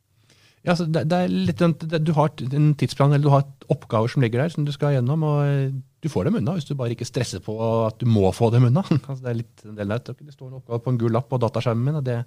Ja, 0.64 0.72
så 0.78 0.86
det, 0.88 1.02
det 1.12 1.16
er 1.16 1.32
litt, 1.32 1.60
det, 1.60 2.00
du 2.00 2.14
har 2.16 2.30
en 2.46 2.70
tidsplan, 2.80 3.12
eller 3.12 3.26
du 3.26 3.32
har 3.34 3.44
oppgaver 3.72 4.08
som 4.08 4.24
ligger 4.24 4.40
der, 4.40 4.52
som 4.52 4.64
du 4.64 4.72
skal 4.72 4.94
gjennom, 4.94 5.24
og 5.28 5.40
eh, 5.44 5.74
du 6.00 6.08
får 6.12 6.28
dem 6.28 6.38
unna 6.40 6.54
hvis 6.56 6.68
du 6.68 6.72
bare 6.76 6.94
ikke 6.96 7.08
stresser 7.08 7.42
på 7.44 7.56
at 7.84 7.98
du 8.00 8.08
må 8.08 8.30
få 8.36 8.48
dem 8.54 8.70
unna. 8.70 8.84
Altså, 9.08 9.20
det 9.26 9.32
er 9.32 9.40
litt 9.42 9.66
en 9.68 9.76
del 9.76 9.92
der. 9.92 10.16
Det 10.16 10.32
står 10.32 10.48
en 10.48 10.60
oppgave 10.62 10.80
på 10.84 10.94
en 10.94 11.00
gul 11.00 11.12
lapp 11.12 11.28
på 11.32 11.40
dataskjermen 11.42 11.84
min, 11.90 12.00
og 12.00 12.06
det, 12.06 12.22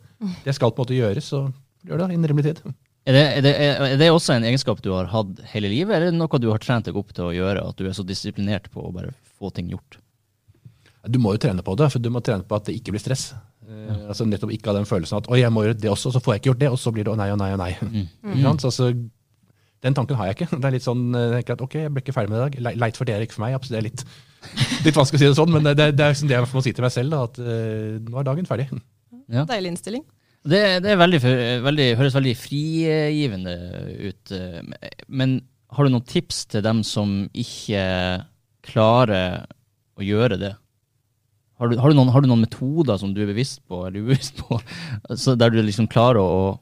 det 0.45 0.53
skal 0.57 0.73
på 0.73 0.83
en 0.83 0.85
måte 0.85 0.99
gjøres, 0.99 1.31
så 1.33 1.47
gjør 1.87 2.03
det 2.03 2.11
innen 2.13 2.29
rimelig 2.29 2.51
tid. 2.51 2.77
Er 3.07 3.15
det, 3.15 3.23
er, 3.23 3.43
det, 3.45 3.53
er 3.55 3.99
det 4.01 4.09
også 4.11 4.35
en 4.35 4.45
egenskap 4.45 4.81
du 4.83 4.91
har 4.91 5.07
hatt 5.09 5.39
hele 5.53 5.69
livet, 5.71 5.95
eller 5.95 6.09
er 6.09 6.13
det 6.13 6.19
noe 6.19 6.41
du 6.43 6.49
har 6.51 6.61
trent 6.61 6.89
deg 6.89 6.97
opp 6.99 7.13
til 7.15 7.29
å 7.29 7.33
gjøre? 7.33 7.63
At 7.63 7.79
du 7.79 7.87
er 7.87 7.95
så 7.95 8.03
disiplinert 8.05 8.67
på 8.73 8.83
å 8.83 8.91
bare 8.91 9.13
få 9.39 9.49
ting 9.55 9.71
gjort? 9.71 9.97
Du 11.07 11.17
må 11.23 11.31
jo 11.33 11.39
trene 11.41 11.63
på 11.63 11.77
det, 11.79 11.87
for 11.93 12.03
du 12.03 12.09
må 12.11 12.19
trene 12.25 12.43
på 12.43 12.57
at 12.57 12.67
det 12.67 12.75
ikke 12.75 12.93
blir 12.93 13.01
stress. 13.01 13.29
Eh, 13.67 14.07
altså 14.07 14.25
Nettopp 14.27 14.53
ikke 14.55 14.71
ha 14.71 14.77
den 14.77 14.87
følelsen 14.87 15.19
at 15.19 15.27
'oi, 15.27 15.41
jeg 15.41 15.51
må 15.51 15.65
gjøre 15.65 15.79
det 15.81 15.91
også', 15.91 16.11
så 16.15 16.21
får 16.23 16.33
jeg 16.33 16.39
ikke 16.39 16.49
gjort 16.51 16.61
det, 16.63 16.69
og 16.71 16.79
så 16.79 16.91
blir 16.91 17.03
det 17.03 17.11
'å 17.11 17.17
nei, 17.19 17.29
å 17.33 17.39
nei, 17.39 17.51
å 17.51 17.59
nei'. 17.59 17.75
Mm. 17.83 18.07
Mm. 18.23 18.45
Altså, 18.53 18.91
den 19.83 19.93
tanken 19.93 20.15
har 20.15 20.25
jeg 20.27 20.37
ikke. 20.37 20.57
Det 20.57 20.65
er 20.65 20.75
litt 20.75 20.87
sånn, 20.87 21.03
eh, 21.15 21.41
jeg 21.41 21.49
at 21.49 21.61
'ok, 21.61 21.75
jeg 21.75 21.91
ble 21.91 22.01
ikke 22.01 22.15
ferdig 22.15 22.31
med 22.31 22.39
det 22.39 22.59
i 22.59 22.63
dag'. 22.63 22.77
Leit 22.79 22.97
for 22.97 23.05
dere, 23.05 23.27
ikke 23.27 23.35
for 23.35 23.43
meg. 23.43 23.59
Det 23.61 23.77
er 23.77 23.87
litt, 23.89 24.05
litt 24.85 24.95
vanskelig 24.95 25.19
å 25.19 25.23
si 25.23 25.27
det 25.27 25.39
sånn, 25.41 25.51
men 25.51 25.63
det, 25.63 25.75
det 25.97 25.99
er 25.99 26.13
liksom 26.15 26.29
det 26.29 26.37
jeg 26.37 26.47
må 26.53 26.61
si 26.63 26.71
til 26.71 26.85
meg 26.87 26.93
selv, 26.95 27.11
da, 27.11 27.23
at 27.23 27.39
uh, 27.39 27.99
nå 27.99 28.19
er 28.19 28.23
dagen 28.23 28.47
ferdig. 28.47 28.69
Deilig 29.27 29.73
innstilling. 29.73 30.05
Det, 30.47 30.61
det 30.79 30.93
er 30.93 31.01
veldig, 31.01 31.19
veldig, 31.65 31.87
høres 31.99 32.15
veldig 32.15 32.35
frigivende 32.39 33.55
ut. 34.07 34.31
Men 35.09 35.41
har 35.75 35.83
du 35.83 35.91
noen 35.91 36.07
tips 36.07 36.45
til 36.53 36.63
dem 36.63 36.79
som 36.87 37.25
ikke 37.35 37.83
klarer 38.63 39.43
å 39.97 40.05
gjøre 40.05 40.39
det? 40.39 40.53
Har 41.57 41.71
du, 41.71 41.77
har, 41.81 41.89
du 41.89 41.97
noen, 41.97 42.13
har 42.13 42.21
du 42.21 42.29
noen 42.29 42.45
metoder 42.45 42.99
som 43.01 43.13
du 43.15 43.23
er 43.23 43.31
bevisst 43.31 43.63
på, 43.65 43.81
eller 43.87 44.05
ubevisst 44.05 44.37
på, 44.39 44.59
så 45.23 45.33
der 45.39 45.53
du 45.53 45.59
liksom 45.63 45.89
klarer 45.89 46.21
å, 46.21 46.57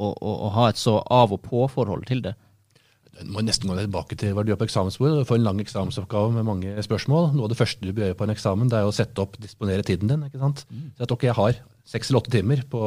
å, 0.00 0.12
å, 0.12 0.34
å 0.48 0.52
ha 0.56 0.68
et 0.72 0.80
så 0.80 0.98
av 1.04 1.34
og 1.36 1.42
på-forhold 1.44 2.06
til 2.08 2.24
det? 2.24 2.34
Du 3.18 3.32
må 3.34 3.42
nesten 3.42 3.66
gå 3.66 3.74
tilbake 3.74 4.16
til 4.18 4.34
hva 4.34 4.44
du 4.46 4.52
gjør 4.52 4.60
på 4.60 4.68
eksamensbordet. 4.68 5.24
Du 5.24 5.28
får 5.28 5.40
en 5.40 5.48
lang 5.48 5.58
eksamensoppgave 5.62 6.30
med 6.36 6.46
mange 6.46 6.84
spørsmål. 6.86 7.32
Noe 7.34 7.48
av 7.48 7.52
det 7.52 7.58
første 7.58 7.82
du 7.82 7.90
bør 7.90 8.06
gjøre 8.06 8.18
på 8.20 8.28
en 8.28 8.34
eksamen, 8.34 8.70
det 8.70 8.78
er 8.78 8.86
å 8.86 8.94
sette 8.94 9.24
opp, 9.24 9.34
disponere 9.42 9.82
tiden 9.86 10.10
din. 10.10 10.22
ikke 10.28 10.38
sant? 10.38 10.62
Så 10.94 11.06
at 11.06 11.14
ok, 11.14 11.26
jeg 11.26 11.34
har 11.38 11.58
seks 11.88 12.10
eller 12.10 12.20
åtte 12.20 12.32
timer 12.34 12.62
på, 12.70 12.80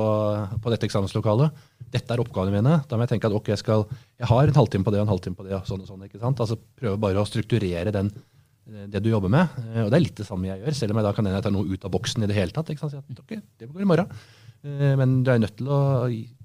på 0.63 0.71
dette 0.71 0.87
eksamenslokalet. 0.87 1.63
Dette 1.91 2.15
er 2.15 2.23
oppgavene 2.23 2.53
mine. 2.55 2.77
Da 2.87 2.95
må 2.95 3.03
jeg 3.03 3.15
tenke 3.15 3.27
at 3.27 3.35
ok, 3.35 3.51
jeg, 3.51 3.59
skal, 3.59 3.83
jeg 4.21 4.29
har 4.31 4.47
en 4.47 4.59
halvtime 4.61 4.87
på 4.87 4.93
det 4.93 5.01
og 5.01 5.07
en 5.07 5.13
halvtime 5.15 5.39
på 5.39 5.47
det. 5.47 5.55
og 5.57 5.67
sånn 5.67 5.83
og 5.83 5.89
sånn, 5.89 6.05
ikke 6.07 6.21
sant? 6.21 6.43
Altså 6.43 6.59
Prøve 6.79 7.01
bare 7.01 7.19
å 7.19 7.27
strukturere 7.27 7.91
den, 7.95 8.13
det 8.65 9.01
du 9.03 9.09
jobber 9.09 9.31
med. 9.33 9.49
Eh, 9.73 9.83
Og 9.85 9.89
det 9.91 9.97
er 9.97 10.05
litt 10.05 10.19
det 10.21 10.27
samme 10.27 10.47
jeg 10.51 10.61
gjør, 10.61 10.77
selv 10.77 10.91
om 10.93 11.01
jeg 11.01 11.07
da 11.09 11.15
kan 11.17 11.25
hende 11.25 11.41
jeg 11.41 11.55
noe 11.57 11.71
ut 11.73 11.85
av 11.87 11.91
boksen 11.91 12.23
i 12.23 12.29
det 12.29 12.37
hele 12.37 12.51
tatt. 12.55 12.69
ikke 12.69 12.85
sant? 12.89 12.93
At, 13.01 13.09
jeg, 13.09 13.19
ok, 13.41 13.43
det 13.59 13.71
går 13.71 13.81
i 13.81 13.89
morgen. 13.89 14.13
Eh, 14.63 14.93
Men 14.95 15.23
du 15.25 15.31
er 15.33 15.39
nødt 15.41 15.57
til 15.57 15.67
å, 15.73 15.79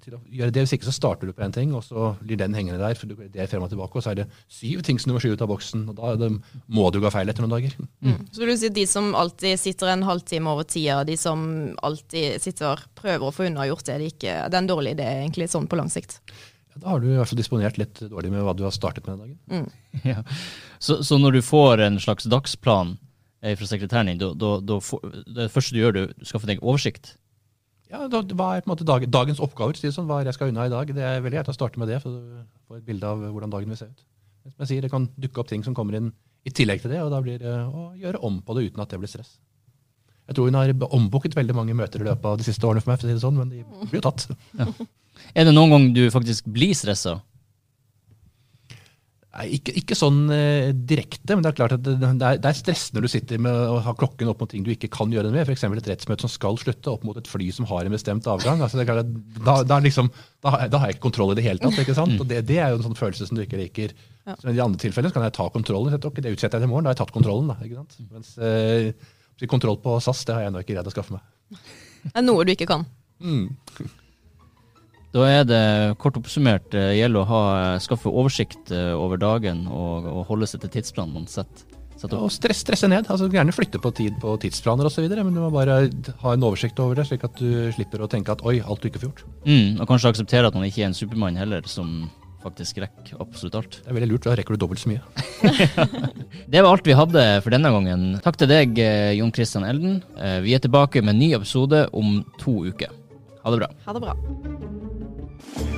til 0.00 0.14
å 0.16 0.20
gjøre 0.24 0.54
det. 0.54 0.62
Hvis 0.64 0.72
ikke 0.78 0.88
så 0.88 0.94
starter 0.96 1.28
du 1.28 1.34
på 1.36 1.44
en 1.44 1.52
ting, 1.52 1.74
og 1.76 1.84
så 1.84 2.14
blir 2.22 2.38
den 2.40 2.54
hengende 2.56 2.80
der. 2.80 2.94
for 2.96 3.06
Det 3.06 3.36
er 3.36 3.46
frem 3.50 3.62
og 3.66 3.68
tilbake, 3.70 4.00
og 4.00 4.02
så 4.02 4.14
er 4.14 4.22
det 4.22 4.28
syv 4.48 4.80
ting 4.82 4.98
som 4.98 5.10
du 5.12 5.16
må 5.18 5.20
skyve 5.20 5.36
ut 5.36 5.44
av 5.44 5.52
boksen. 5.52 5.84
og 5.92 5.94
Da 6.00 6.14
det, 6.16 6.32
må 6.66 6.88
du 6.90 7.00
gå 7.04 7.12
feil 7.12 7.28
etter 7.28 7.44
noen 7.44 7.52
dager. 7.58 7.76
Så 8.32 8.40
vil 8.40 8.54
du 8.54 8.56
si 8.56 8.72
de 8.72 8.86
som 8.88 9.12
alltid 9.14 9.60
sitter 9.60 9.92
en 9.92 10.02
halvtime 10.08 10.48
over 10.48 10.64
tida, 10.64 11.04
de 11.04 11.16
som 11.20 11.46
alltid 11.84 12.40
sitter 12.40 12.80
prøver 12.96 13.28
å 13.28 13.34
få 13.36 13.50
unnagjort 13.50 13.84
det, 13.84 13.98
de 14.00 14.12
ikke, 14.14 14.40
en 14.56 14.66
dårlig 14.72 14.96
idé 14.96 15.10
egentlig 15.20 15.50
sånn 15.52 15.68
på 15.68 15.76
lang 15.76 15.92
sikt. 15.92 16.22
Ja, 16.76 16.80
da 16.84 16.88
har 16.92 17.00
du 17.00 17.06
i 17.08 17.16
hvert 17.16 17.30
fall 17.32 17.38
disponert 17.40 17.78
litt 17.80 18.00
dårlig 18.12 18.30
med 18.34 18.44
hva 18.44 18.52
du 18.56 18.62
har 18.66 18.74
startet 18.76 19.06
med 19.08 19.16
den 19.18 19.36
dagen. 19.48 19.70
Ja. 20.04 20.20
Så, 20.78 20.98
så 21.02 21.16
når 21.18 21.38
du 21.38 21.42
får 21.42 21.80
en 21.86 21.96
slags 22.02 22.28
dagsplan 22.28 22.98
eh, 23.40 23.56
fra 23.56 23.64
sekretæren 23.70 24.10
din, 24.12 24.18
da- 24.20 24.34
da- 24.36 24.60
da 24.60 24.76
det 25.40 25.48
første 25.54 25.72
du 25.72 25.80
gjør, 25.80 25.96
du 25.96 26.26
skaffer 26.28 26.52
deg 26.52 26.60
oversikt? 26.60 27.14
Ja, 27.88 28.04
da, 28.10 28.20
Hva 28.20 28.50
er 28.56 28.60
på 28.64 28.68
en 28.68 28.74
måte 28.74 28.84
dag, 28.84 29.06
dagens 29.08 29.40
oppgaver? 29.40 29.78
Si 29.78 29.88
sånn, 29.94 30.08
hva 30.10 30.20
er 30.20 30.28
jeg 30.28 30.34
skal 30.36 30.50
unna 30.52 30.66
i 30.66 30.72
dag? 30.72 30.90
Det 30.92 31.02
er 31.06 31.20
veldig 31.22 31.38
greit 31.38 31.48
å 31.52 31.54
starte 31.56 31.78
med 31.80 31.88
det, 31.88 32.00
for 32.02 32.10
å 32.12 32.44
få 32.68 32.76
et 32.80 32.84
bilde 32.86 33.06
av 33.08 33.22
hvordan 33.30 33.52
dagen 33.54 33.70
vil 33.72 33.78
se 33.78 33.86
ut. 33.88 34.04
Men 34.44 34.52
Som 34.52 34.64
jeg 34.66 34.72
sier, 34.74 34.82
Det 34.82 34.90
kan 34.92 35.08
dukke 35.16 35.40
opp 35.40 35.48
ting 35.48 35.62
som 35.64 35.74
kommer 35.74 35.94
inn 35.96 36.12
i 36.46 36.50
tillegg 36.50 36.82
til 36.82 36.90
det, 36.92 37.00
og 37.02 37.10
da 37.14 37.20
blir 37.22 37.38
det 37.42 37.54
å 37.66 37.88
gjøre 37.98 38.20
om 38.26 38.40
på 38.42 38.54
det 38.58 38.68
uten 38.68 38.82
at 38.84 38.90
det 38.90 38.98
blir 39.02 39.10
stress. 39.10 39.36
Jeg 40.26 40.36
tror 40.36 40.50
hun 40.50 40.58
har 40.58 40.72
ombooket 40.90 41.36
veldig 41.38 41.54
mange 41.54 41.76
møter 41.78 42.02
i 42.02 42.08
løpet 42.08 42.28
av 42.32 42.40
de 42.40 42.46
siste 42.46 42.66
årene 42.66 42.82
for 42.82 42.92
meg, 42.92 43.00
for 43.00 43.06
å 43.06 43.10
si 43.12 43.16
det 43.16 43.22
sånn, 43.22 43.38
men 43.38 43.52
de 43.52 43.62
blir 43.90 44.00
jo 44.00 44.06
tatt. 44.08 44.26
Er 45.38 45.46
det 45.46 45.54
noen 45.54 45.72
gang 45.72 45.88
du 45.96 46.04
faktisk 46.12 46.48
blir 46.52 46.74
stressa? 46.76 47.20
Nei, 49.36 49.50
ikke, 49.58 49.72
ikke 49.82 49.96
sånn 49.98 50.30
eh, 50.32 50.70
direkte, 50.72 51.34
men 51.34 51.44
det 51.44 51.50
er 51.50 51.56
klart 51.58 51.74
at 51.76 51.82
det, 51.84 51.96
det, 52.00 52.08
er, 52.14 52.38
det 52.40 52.48
er 52.48 52.56
stress 52.56 52.86
når 52.96 53.04
du 53.04 53.08
sitter 53.12 53.40
med 53.42 53.52
å 53.52 53.80
ha 53.84 53.92
klokken 53.98 54.30
opp 54.32 54.40
mot 54.40 54.48
ting 54.48 54.64
du 54.64 54.70
ikke 54.72 54.88
kan 54.92 55.12
gjøre 55.12 55.28
noe 55.28 55.36
med. 55.36 55.44
F.eks. 55.44 55.66
et 55.66 55.90
rettsmøte 55.90 56.24
som 56.24 56.32
skal 56.32 56.56
slutte, 56.60 56.94
opp 56.94 57.04
mot 57.04 57.18
et 57.20 57.28
fly 57.28 57.50
som 57.52 57.68
har 57.68 57.84
en 57.84 57.92
bestemt 57.92 58.28
avgang. 58.32 58.62
Altså, 58.64 58.78
det 58.78 58.86
er 58.86 58.90
klart 58.90 59.04
at 59.04 59.42
da, 59.42 59.58
da, 59.68 59.76
er 59.76 59.84
liksom, 59.84 60.08
da, 60.46 60.54
da 60.72 60.80
har 60.80 60.88
jeg 60.88 60.96
ikke 60.96 61.08
kontroll 61.10 61.34
i 61.34 61.38
det 61.38 61.44
hele 61.44 61.60
tatt. 61.60 61.82
ikke 61.82 61.98
sant? 61.98 62.16
Og 62.22 62.30
det, 62.30 62.40
det 62.48 62.62
er 62.62 62.72
jo 62.72 62.80
en 62.80 62.86
sånn 62.88 62.96
følelse 62.96 63.28
som 63.28 63.36
du 63.36 63.44
ikke 63.44 63.60
liker. 63.60 63.92
Så 64.30 64.48
I 64.48 64.56
de 64.56 64.64
andre 64.64 64.80
tilfellene 64.80 65.12
så 65.12 65.18
kan 65.18 65.28
jeg 65.28 65.36
ta 65.36 65.50
kontrollen. 65.52 65.92
Så, 65.92 66.00
ok, 66.08 66.22
det 66.24 66.32
utsetter 66.32 66.56
jeg 66.56 66.64
til 66.64 66.70
i 66.70 66.72
morgen, 66.72 66.88
da 66.88 66.94
har 66.94 66.96
jeg 66.96 67.02
tatt 67.04 67.16
kontrollen. 67.18 67.52
da, 67.52 67.58
ikke 67.66 67.82
sant? 67.82 68.00
Mens 68.16 68.32
eh, 68.40 68.88
kontroll 69.44 69.76
på 69.82 69.98
SAS 70.00 70.24
det 70.24 70.34
har 70.34 70.46
jeg 70.46 70.52
ennå 70.52 70.64
ikke 70.64 70.74
greid 70.74 70.88
å 70.88 70.94
skaffe 70.94 71.18
meg. 71.18 71.24
Det 72.06 72.20
er 72.20 72.22
noe 72.22 72.44
du 72.46 72.52
ikke 72.54 72.68
kan. 72.70 72.84
Da 75.16 75.24
er 75.24 75.46
det 75.48 75.60
kort 76.02 76.18
oppsummert 76.18 76.74
eh, 76.76 76.98
gjelder 76.98 77.22
å 77.22 77.28
ha, 77.30 77.42
skaffe 77.80 78.10
oversikt 78.10 78.72
eh, 78.74 78.92
over 78.92 79.16
dagen 79.16 79.62
og, 79.72 80.04
og 80.10 80.26
holde 80.28 80.48
seg 80.50 80.60
til 80.60 80.74
tidsplanen 80.74 81.14
man 81.14 81.30
setter. 81.30 81.64
setter 81.96 82.20
Og 82.20 82.28
stress, 82.34 82.60
stresse 82.60 82.90
ned. 82.90 83.08
altså 83.08 83.30
Gjerne 83.32 83.54
flytte 83.54 83.80
på 83.80 83.94
tid 83.96 84.18
på 84.20 84.34
tidsplaner 84.42 84.90
osv., 84.90 85.06
men 85.08 85.32
du 85.32 85.40
må 85.40 85.48
bare 85.54 85.78
ha 86.20 86.34
en 86.34 86.44
oversikt 86.44 86.82
over 86.84 86.98
det, 86.98 87.06
slik 87.08 87.24
at 87.24 87.40
du 87.40 87.72
slipper 87.72 88.04
å 88.04 88.10
tenke 88.12 88.34
at 88.34 88.44
oi, 88.44 88.58
alt 88.60 88.84
du 88.84 88.90
ikke 88.90 89.00
får 89.00 89.08
gjort. 89.08 89.24
Mm, 89.46 89.80
og 89.80 89.88
kanskje 89.88 90.12
akseptere 90.12 90.50
at 90.50 90.58
man 90.58 90.68
ikke 90.68 90.84
er 90.84 90.90
en 90.90 90.98
supermann 90.98 91.40
heller, 91.40 91.64
som 91.70 92.10
faktisk 92.46 92.78
rekke 92.82 93.18
absolutt 93.22 93.58
alt. 93.58 93.78
Det 93.82 93.90
er 93.92 93.98
veldig 93.98 94.10
lurt, 94.14 94.24
da 94.26 94.34
rekker 94.38 94.56
du 94.56 94.62
dobbelt 94.62 94.80
så 94.82 94.90
mye. 94.92 95.02
Det 96.52 96.62
var 96.62 96.70
alt 96.72 96.86
vi 96.86 96.94
hadde 96.96 97.24
for 97.44 97.50
denne 97.54 97.72
gangen. 97.74 98.06
Takk 98.24 98.38
til 98.40 98.50
deg, 98.50 98.78
eh, 98.80 99.12
Jon 99.18 99.34
Christian 99.34 99.66
Elden. 99.68 100.00
Eh, 100.16 100.38
Vi 100.46 100.54
er 100.56 100.62
tilbake 100.64 101.02
med 101.02 101.16
en 101.16 101.22
ny 101.24 101.32
episode 101.36 101.86
om 101.92 102.20
to 102.42 102.60
uker. 102.70 102.94
Ha 103.44 103.50
det 103.54 103.62
bra. 103.64 103.70
Ha 103.86 103.92
det 103.98 104.06
bra. 104.06 105.75